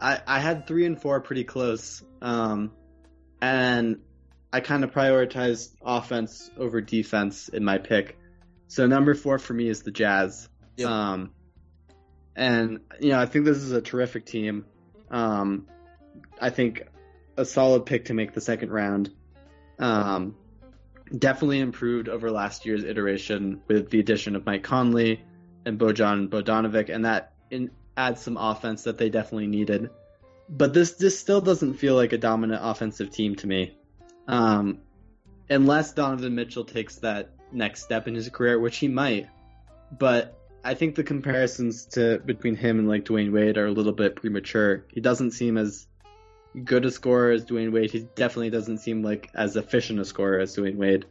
[0.00, 2.72] I I had three and four pretty close, um,
[3.40, 4.00] and
[4.52, 8.18] I kind of prioritized offense over defense in my pick.
[8.68, 10.48] So number four for me is the Jazz.
[10.76, 10.88] Yep.
[10.88, 11.30] Um,
[12.34, 14.64] and you know I think this is a terrific team.
[15.10, 15.66] Um,
[16.40, 16.84] I think
[17.36, 19.10] a solid pick to make the second round.
[19.78, 20.36] Um,
[21.16, 25.22] definitely improved over last year's iteration with the addition of Mike Conley
[25.64, 29.90] and Bojan Bogdanovic, and that in, adds some offense that they definitely needed.
[30.48, 33.76] But this this still doesn't feel like a dominant offensive team to me,
[34.26, 34.78] um,
[35.50, 39.28] unless Donovan Mitchell takes that next step in his career, which he might.
[39.98, 43.92] But I think the comparisons to between him and like Dwyane Wade are a little
[43.92, 44.84] bit premature.
[44.92, 45.86] He doesn't seem as
[46.64, 47.90] good a scorer as Dwyane Wade.
[47.90, 51.06] He definitely doesn't seem like as efficient a scorer as Dwyane Wade.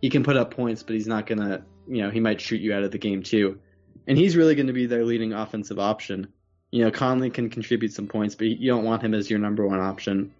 [0.00, 2.74] He can put up points, but he's not gonna, you know, he might shoot you
[2.74, 3.60] out of the game too
[4.06, 6.28] and he's really going to be their leading offensive option.
[6.70, 9.66] You know, Conley can contribute some points, but you don't want him as your number
[9.66, 10.34] one option.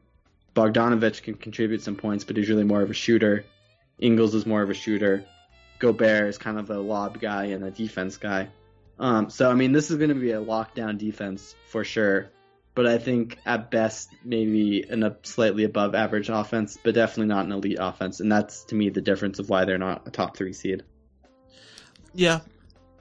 [0.54, 3.44] Bogdanovic can contribute some points, but he's really more of a shooter.
[3.98, 5.24] Ingles is more of a shooter.
[5.78, 8.48] Gobert is kind of a lob guy and a defense guy.
[8.98, 12.30] Um, so, I mean, this is going to be a lockdown defense for sure.
[12.74, 17.52] But I think at best, maybe a slightly above average offense, but definitely not an
[17.52, 18.20] elite offense.
[18.20, 20.82] And that's to me the difference of why they're not a top three seed.
[22.14, 22.40] Yeah,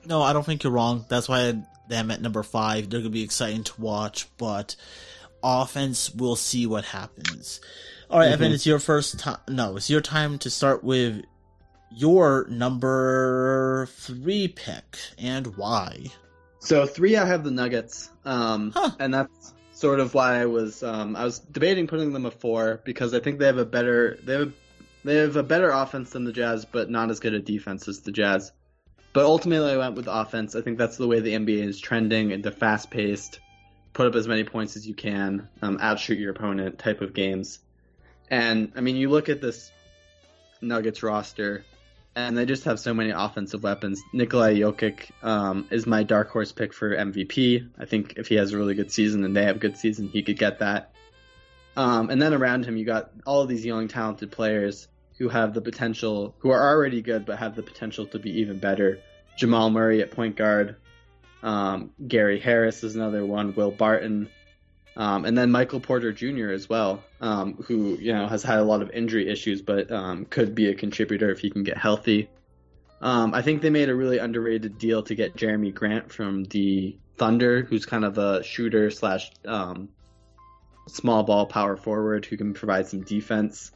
[0.06, 1.06] no, I don't think you're wrong.
[1.08, 2.90] That's why I had them at number five.
[2.90, 4.76] They're to be exciting to watch, but
[5.44, 7.62] offense, we'll see what happens.
[8.10, 8.34] All right, mm-hmm.
[8.34, 9.38] Evan, it's your first time.
[9.48, 11.24] No, it's your time to start with
[11.92, 16.08] your number three pick and why.
[16.60, 18.92] So three, I have the Nuggets, um, huh.
[19.00, 22.82] and that's sort of why I was um, I was debating putting them a four
[22.86, 24.54] because I think they have a better they have
[25.04, 28.02] they have a better offense than the Jazz, but not as good a defense as
[28.02, 28.52] the Jazz.
[29.14, 30.56] But ultimately, I went with offense.
[30.56, 33.40] I think that's the way the NBA is trending into fast paced,
[33.94, 37.60] put up as many points as you can, um, outshoot your opponent type of games.
[38.30, 39.72] And I mean, you look at this
[40.62, 41.66] Nuggets roster,
[42.16, 44.02] and they just have so many offensive weapons.
[44.14, 47.70] Nikolai Jokic um, is my dark horse pick for MVP.
[47.80, 50.10] I think if he has a really good season and they have a good season,
[50.10, 50.92] he could get that.
[51.78, 55.54] Um, and then around him, you got all of these young, talented players who have
[55.54, 59.00] the potential, who are already good, but have the potential to be even better.
[59.38, 60.76] Jamal Murray at point guard.
[61.44, 63.56] Um, Gary Harris is another one.
[63.56, 64.30] Will Barton.
[64.96, 66.52] Um, and then Michael Porter Jr.
[66.52, 70.26] as well, um, who you know has had a lot of injury issues, but um,
[70.26, 72.30] could be a contributor if he can get healthy.
[73.02, 76.98] Um, I think they made a really underrated deal to get Jerami Grant from the
[77.18, 79.90] Thunder, who's kind of a shooter slash um,
[80.88, 83.72] small ball power forward who can provide some defense.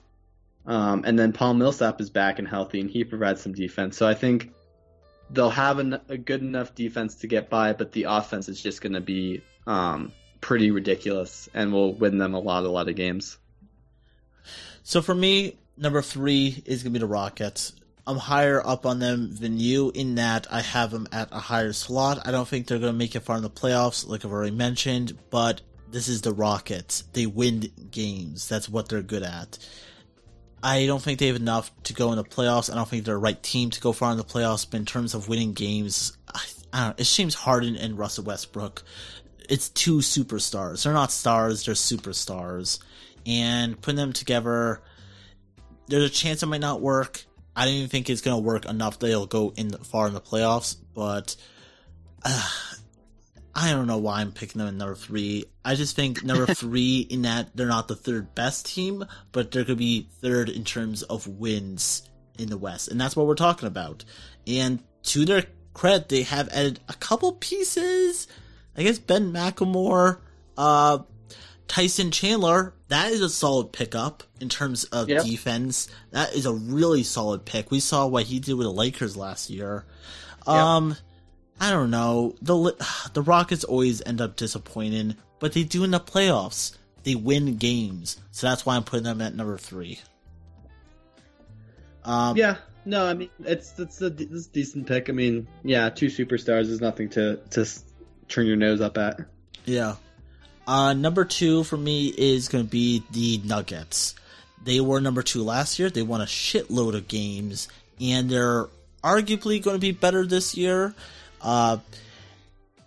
[0.66, 3.98] Um, and then Paul Millsap is back and healthy, and he provides some defense.
[3.98, 4.52] So I think
[5.30, 8.82] they'll have an, a good enough defense to get by, but the offense is just
[8.82, 10.12] going to be um,
[10.46, 13.40] pretty ridiculous, and will win them a lot, a lot of games.
[14.84, 17.74] So for me, number three is going to be the Rockets.
[18.06, 21.74] I'm higher up on them than you in that I have them at a higher
[21.74, 22.28] slot.
[22.28, 24.56] I don't think they're going to make it far in the playoffs, like I've already
[24.56, 27.06] mentioned, but this is the Rockets.
[27.14, 28.48] They win games.
[28.48, 29.58] That's what they're good at.
[30.62, 32.72] I don't think they have enough to go in the playoffs.
[32.72, 34.70] I don't think they're the right team to go far in the playoffs.
[34.70, 36.42] But in terms of winning games, I,
[36.72, 36.96] I don't know.
[37.00, 38.84] It seems Harden and Russell Westbrook.
[39.50, 40.84] It's two superstars.
[40.84, 41.66] They're not stars.
[41.66, 42.80] They're superstars.
[43.26, 44.82] And putting them together,
[45.88, 47.24] there's a chance it might not work.
[47.56, 50.08] I don't even think it's going to work enough that it'll go in the, far
[50.08, 50.76] in the playoffs.
[50.94, 51.36] But
[52.24, 52.50] uh,
[53.56, 55.46] I don't know why I'm picking them in number three.
[55.64, 59.64] I just think number three in that they're not the third best team, but they're
[59.64, 62.90] going to be third in terms of wins in the West.
[62.90, 64.04] And that's what we're talking about.
[64.46, 68.28] And to their credit, they have added a couple pieces.
[68.78, 70.20] I guess Ben McLemore,
[70.58, 71.00] uh,
[71.68, 75.24] Tyson Chandler, that is a solid pickup in terms of yep.
[75.24, 75.88] defense.
[76.12, 77.72] That is a really solid pick.
[77.72, 79.86] We saw what he did with the Lakers last year.
[80.46, 80.98] Um, yep
[81.60, 82.36] I don't know.
[82.42, 82.76] The
[83.14, 86.76] the Rockets always end up disappointing, but they do in the playoffs.
[87.04, 90.00] They win games, so that's why I'm putting them at number three.
[92.04, 95.10] Um, yeah, no, I mean it's it's a, it's a decent pick.
[95.10, 97.68] I mean, yeah, two superstars is nothing to to
[98.28, 99.20] turn your nose up at.
[99.66, 99.96] Yeah.
[100.68, 104.16] Uh, number two for me is going to be the Nuggets.
[104.64, 105.90] They were number two last year.
[105.90, 107.68] They won a shitload of games,
[108.02, 108.66] and they're
[109.04, 110.96] arguably going to be better this year.
[111.42, 111.78] Uh,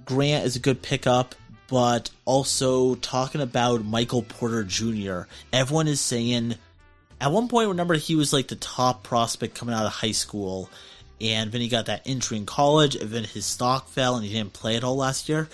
[0.04, 1.36] Grant is a good pickup,
[1.68, 5.22] but also talking about Michael Porter Jr.
[5.52, 6.56] Everyone is saying
[7.20, 10.70] at one point, remember he was like the top prospect coming out of high school,
[11.20, 14.32] and then he got that entry in college, and then his stock fell, and he
[14.32, 15.48] didn't play at all last year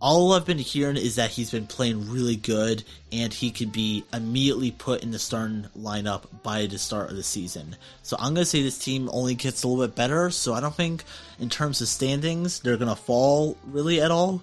[0.00, 4.04] all I've been hearing is that he's been playing really good and he could be
[4.12, 7.76] immediately put in the starting lineup by the start of the season.
[8.02, 10.30] So I'm going to say this team only gets a little bit better.
[10.30, 11.02] So I don't think,
[11.38, 14.42] in terms of standings, they're going to fall really at all.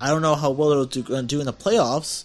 [0.00, 2.24] I don't know how well they'll do, do in the playoffs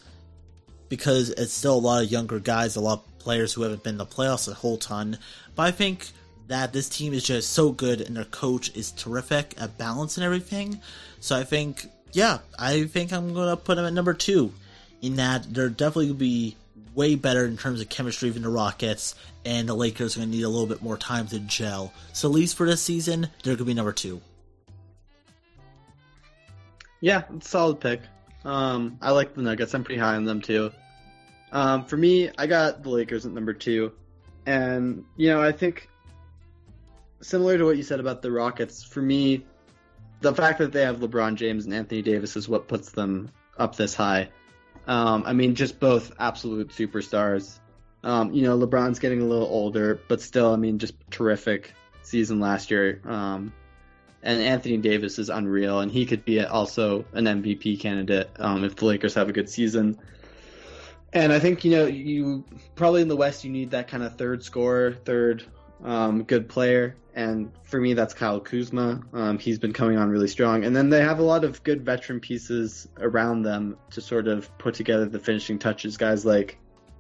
[0.90, 3.96] because it's still a lot of younger guys, a lot of players who haven't been
[3.96, 5.18] in the playoffs a whole ton.
[5.56, 6.10] But I think
[6.48, 10.24] that this team is just so good and their coach is terrific at balance and
[10.24, 10.80] everything.
[11.20, 14.54] So I think yeah, I think I'm going to put them at number two.
[15.02, 16.56] In that they're definitely going to be
[16.96, 20.38] way better in terms of chemistry than the Rockets, and the Lakers are going to
[20.38, 21.94] need a little bit more time to gel.
[22.14, 24.22] So at least for this season, they're going to be number two.
[27.02, 28.02] Yeah, solid pick.
[28.46, 29.74] Um, I like the Nuggets.
[29.74, 30.72] I'm pretty high on them too.
[31.52, 33.92] Um, for me, I got the Lakers at number two,
[34.46, 35.90] and you know I think
[37.22, 38.84] similar to what you said about the Rockets.
[38.84, 39.46] For me,
[40.22, 43.76] the fact that they have LeBron James and Anthony Davis is what puts them up
[43.76, 44.30] this high.
[44.88, 47.60] Um, I mean, just both absolute superstars.
[48.04, 52.40] Um, you know, LeBron's getting a little older, but still, I mean, just terrific season
[52.40, 53.02] last year.
[53.06, 53.52] Um,
[54.22, 58.76] and Anthony Davis is unreal, and he could be also an MVP candidate um, if
[58.76, 59.98] the Lakers have a good season.
[61.14, 62.44] And I think you know, you
[62.76, 65.46] probably in the West you need that kind of third scorer, third
[65.86, 66.98] um, good player.
[67.14, 69.02] And for me, that's Kyle Kuzma.
[69.14, 70.66] Um, he's been coming on really strong.
[70.66, 74.56] And then they have a lot of good veteran pieces around them to sort of
[74.58, 75.96] put together the finishing touches.
[75.96, 76.58] Guys like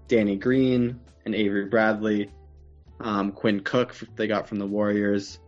[0.07, 2.31] Danny Green and Avery Bradley,
[3.01, 5.39] um, Quinn Cook, they got from the Warriors.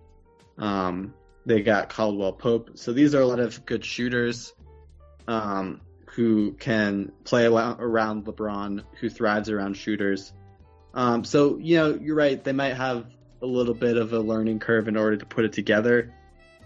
[0.57, 1.13] Um,
[1.45, 2.71] they got Caldwell Pope.
[2.73, 4.53] So these are a lot of good shooters
[5.29, 10.33] um, who can play around LeBron, who thrives around shooters.
[10.93, 12.43] Um, so, you know, you're right.
[12.43, 13.05] They might have
[13.41, 16.13] a little bit of a learning curve in order to put it together.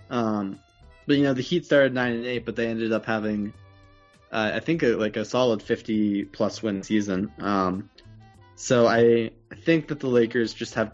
[0.10, 0.60] Um,
[1.06, 3.54] but you know, the Heat started nine and eight, but they ended up having,
[4.32, 7.32] uh, I think, a, like a solid fifty plus win season.
[7.40, 7.90] Um,
[8.56, 9.32] so I,
[9.64, 10.94] think that the Lakers just have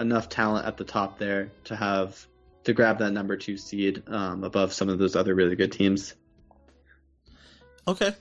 [0.00, 2.26] enough talent at the top there to have
[2.64, 6.14] to grab that number two seed um, above some of those other really good teams.
[7.86, 8.14] Okay.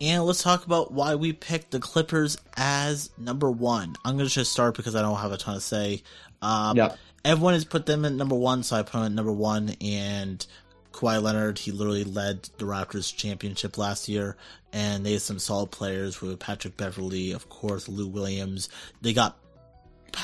[0.00, 3.96] And let's talk about why we picked the Clippers as number one.
[4.04, 6.02] I'm going to just start because I don't have a ton to say.
[6.42, 6.94] Um, yeah.
[7.24, 9.74] Everyone has put them at number one, so I put them at number one.
[9.80, 10.44] And
[10.92, 14.36] Kawhi Leonard, he literally led the Raptors championship last year.
[14.72, 18.68] And they have some solid players with Patrick Beverley, of course, Lou Williams.
[19.00, 19.38] They got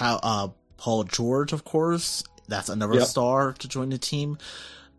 [0.01, 3.07] uh, Paul George, of course, That's another Yep.
[3.07, 4.37] star to join the team.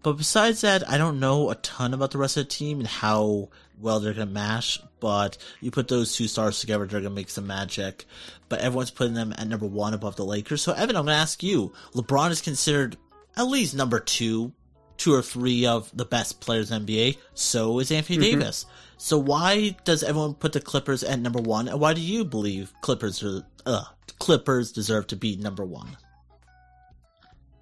[0.04, 2.88] But besides that, I don't know a ton about the rest of the team and
[2.88, 3.50] how
[3.80, 4.80] well they're going to mash.
[5.00, 8.06] But you put those two stars together, they're going to make some magic.
[8.50, 10.62] But everyone's putting them at number one above the Lakers.
[10.62, 12.98] So, Evan, I'm going to ask you LeBron is considered
[13.38, 14.52] at least number two,
[14.98, 17.18] two or three of the best players in the NBA.
[17.34, 18.22] So is Anthony Mhm.
[18.22, 18.66] Davis.
[18.98, 21.68] So, why does everyone put the Clippers at number one?
[21.68, 23.86] And why do you believe Clippers are, uh,
[24.20, 25.98] Clippers deserve to be number one?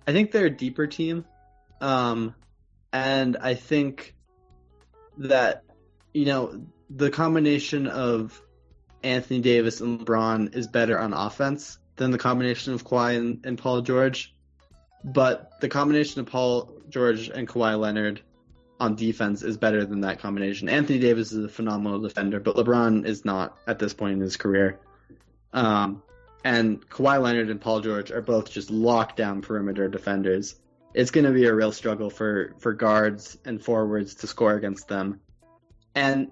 [0.08, 1.26] I think they're a deeper team.
[1.82, 2.36] Um,
[2.94, 4.16] and I think
[5.18, 5.64] that,
[6.14, 8.40] you know, the combination of
[9.04, 13.58] Anthony Davis and LeBron is better on offense than the combination of Kawhi and, and
[13.58, 14.34] Paul George.
[15.04, 18.22] But the combination of Paul George and Kawhi Leonard
[18.80, 20.70] on defense is better than that combination.
[20.70, 24.38] Anthony Davis is a phenomenal defender, but LeBron is not at this point in his
[24.38, 24.80] career.
[25.54, 26.04] Um,
[26.44, 30.56] and Kawhi Leonard and Paul George are both just lockdown perimeter defenders.
[30.94, 34.88] It's going to be a real struggle for, for guards and forwards to score against
[34.88, 35.22] them.
[35.96, 36.32] And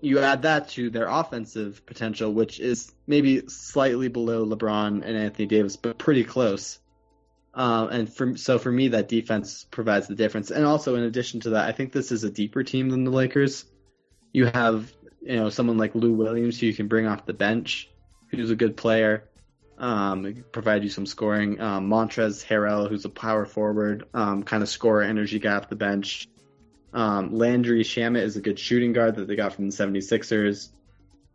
[0.00, 5.46] you add that to their offensive potential, which is maybe slightly below LeBron and Anthony
[5.46, 6.78] Davis, but pretty close.
[7.52, 10.50] Um, and for, so for me, that defense provides the difference.
[10.50, 13.10] And also, in addition to that, I think this is a deeper team than the
[13.10, 13.64] Lakers.
[14.32, 17.90] You have, you know, someone like Lou Williams who you can bring off the bench,
[18.30, 19.28] who's a good player,
[19.80, 21.60] um, provide you some scoring.
[21.60, 25.76] Um, Montrezl Harrell, who's a power forward, um, kind of scorer, energy guy off the
[25.76, 26.28] bench.
[26.92, 30.68] Um, Landry Shamet is a good shooting guard that they got from the 76ers.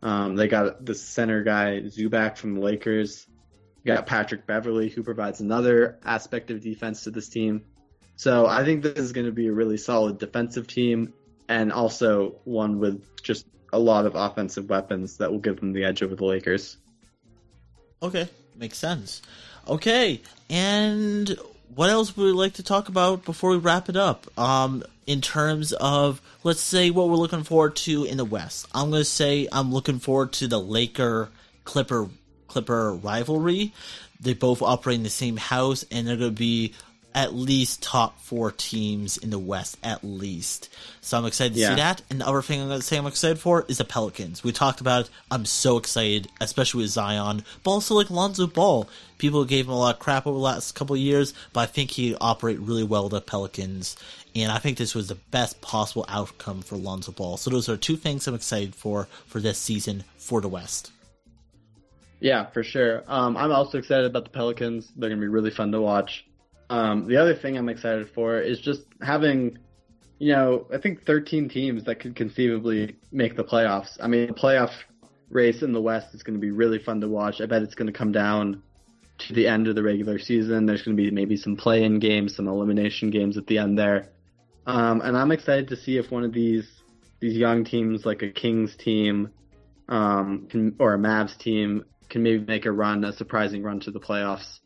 [0.00, 3.26] Um, they got the center guy Zubac from the Lakers.
[3.82, 7.64] You got Patrick Beverley, who provides another aspect of defense to this team.
[8.14, 11.12] So I think this is going to be a really solid defensive team,
[11.48, 15.84] and also one with just a lot of offensive weapons that will give them the
[15.84, 16.78] edge over the Lakers.
[18.02, 19.22] Okay, makes sense.
[19.68, 21.36] Okay, and
[21.74, 24.26] what else would we like to talk about before we wrap it up?
[24.38, 28.90] Um, in terms of let's say what we're looking forward to in the West, I'm
[28.90, 31.30] gonna say I'm looking forward to the Laker
[31.64, 32.08] Clipper
[32.48, 33.72] Clipper rivalry.
[34.20, 36.74] They both operate in the same house, and they're gonna be
[37.16, 40.68] at least top four teams in the West, at least.
[41.00, 41.70] So I'm excited to Yeah.
[41.70, 42.02] see that.
[42.10, 44.44] And the other thing I'm going to say I'm excited for is the Pelicans.
[44.44, 45.10] We talked about it.
[45.30, 48.86] I'm so excited, especially with Zion, but also like Lonzo Ball.
[49.16, 51.66] People gave him a lot of crap over the last couple of years, but I
[51.66, 53.96] think he operate really well with the Pelicans.
[54.34, 57.38] And I think this was the best possible outcome for Lonzo Ball.
[57.38, 60.92] So those are two things I'm excited for for this season for the West.
[62.20, 63.04] Yeah, for sure.
[63.08, 64.92] Um, I'm also excited about the Pelicans.
[64.96, 66.26] They're going to be really fun to watch.
[66.68, 69.58] Um, the other thing I'm excited for is just having,
[70.18, 73.96] you know, I think 13 teams that could conceivably make the playoffs.
[74.00, 74.72] I mean, the playoff
[75.30, 77.40] race in the West is going to be really fun to watch.
[77.40, 78.62] I bet it's going to come down
[79.18, 80.66] to the end of the regular season.
[80.66, 84.08] There's going to be maybe some play-in games, some elimination games at the end there.
[84.66, 86.68] Um, and I'm excited to see if one of these
[87.20, 89.30] these young teams, like a Kings team,
[89.88, 93.90] um, can, or a Mavs team, can maybe make a run, a surprising run to
[93.90, 94.58] the playoffs,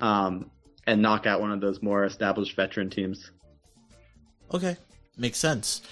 [0.00, 0.50] um,
[0.86, 3.30] and knock out one of those more established veteran teams.
[4.52, 4.76] Okay,
[5.16, 5.82] makes sense.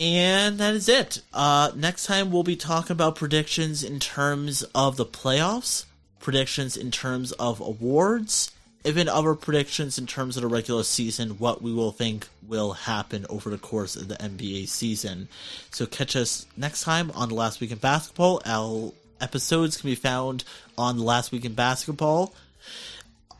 [0.00, 1.22] And that is it.
[1.32, 5.84] Uh, next time we'll be talking about predictions in terms of the playoffs,
[6.18, 8.50] predictions in terms of awards,
[8.84, 13.24] even other predictions in terms of the regular season, what we will think will happen
[13.30, 15.28] over the course of the NBA season.
[15.70, 18.42] So catch us next time on the Last Week in Basketball.
[18.44, 20.44] Our episodes can be found
[20.76, 22.34] on the Last Week in Basketball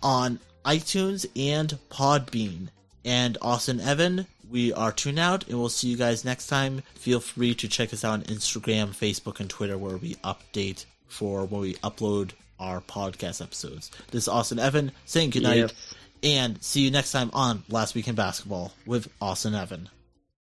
[0.05, 2.69] on iTunes and Podbean.
[3.05, 6.83] And Austin Evan, we are tuned out, and we'll see you guys next time.
[6.95, 11.45] Feel free to check us out on Instagram, Facebook, and Twitter, where we update for
[11.45, 12.31] when we upload
[12.61, 13.91] our podcast episodes.
[14.11, 15.73] This is Austin Evan saying goodnight, Yes.
[16.23, 19.89] and see you next time on Last Week in Basketball with Austin Evan.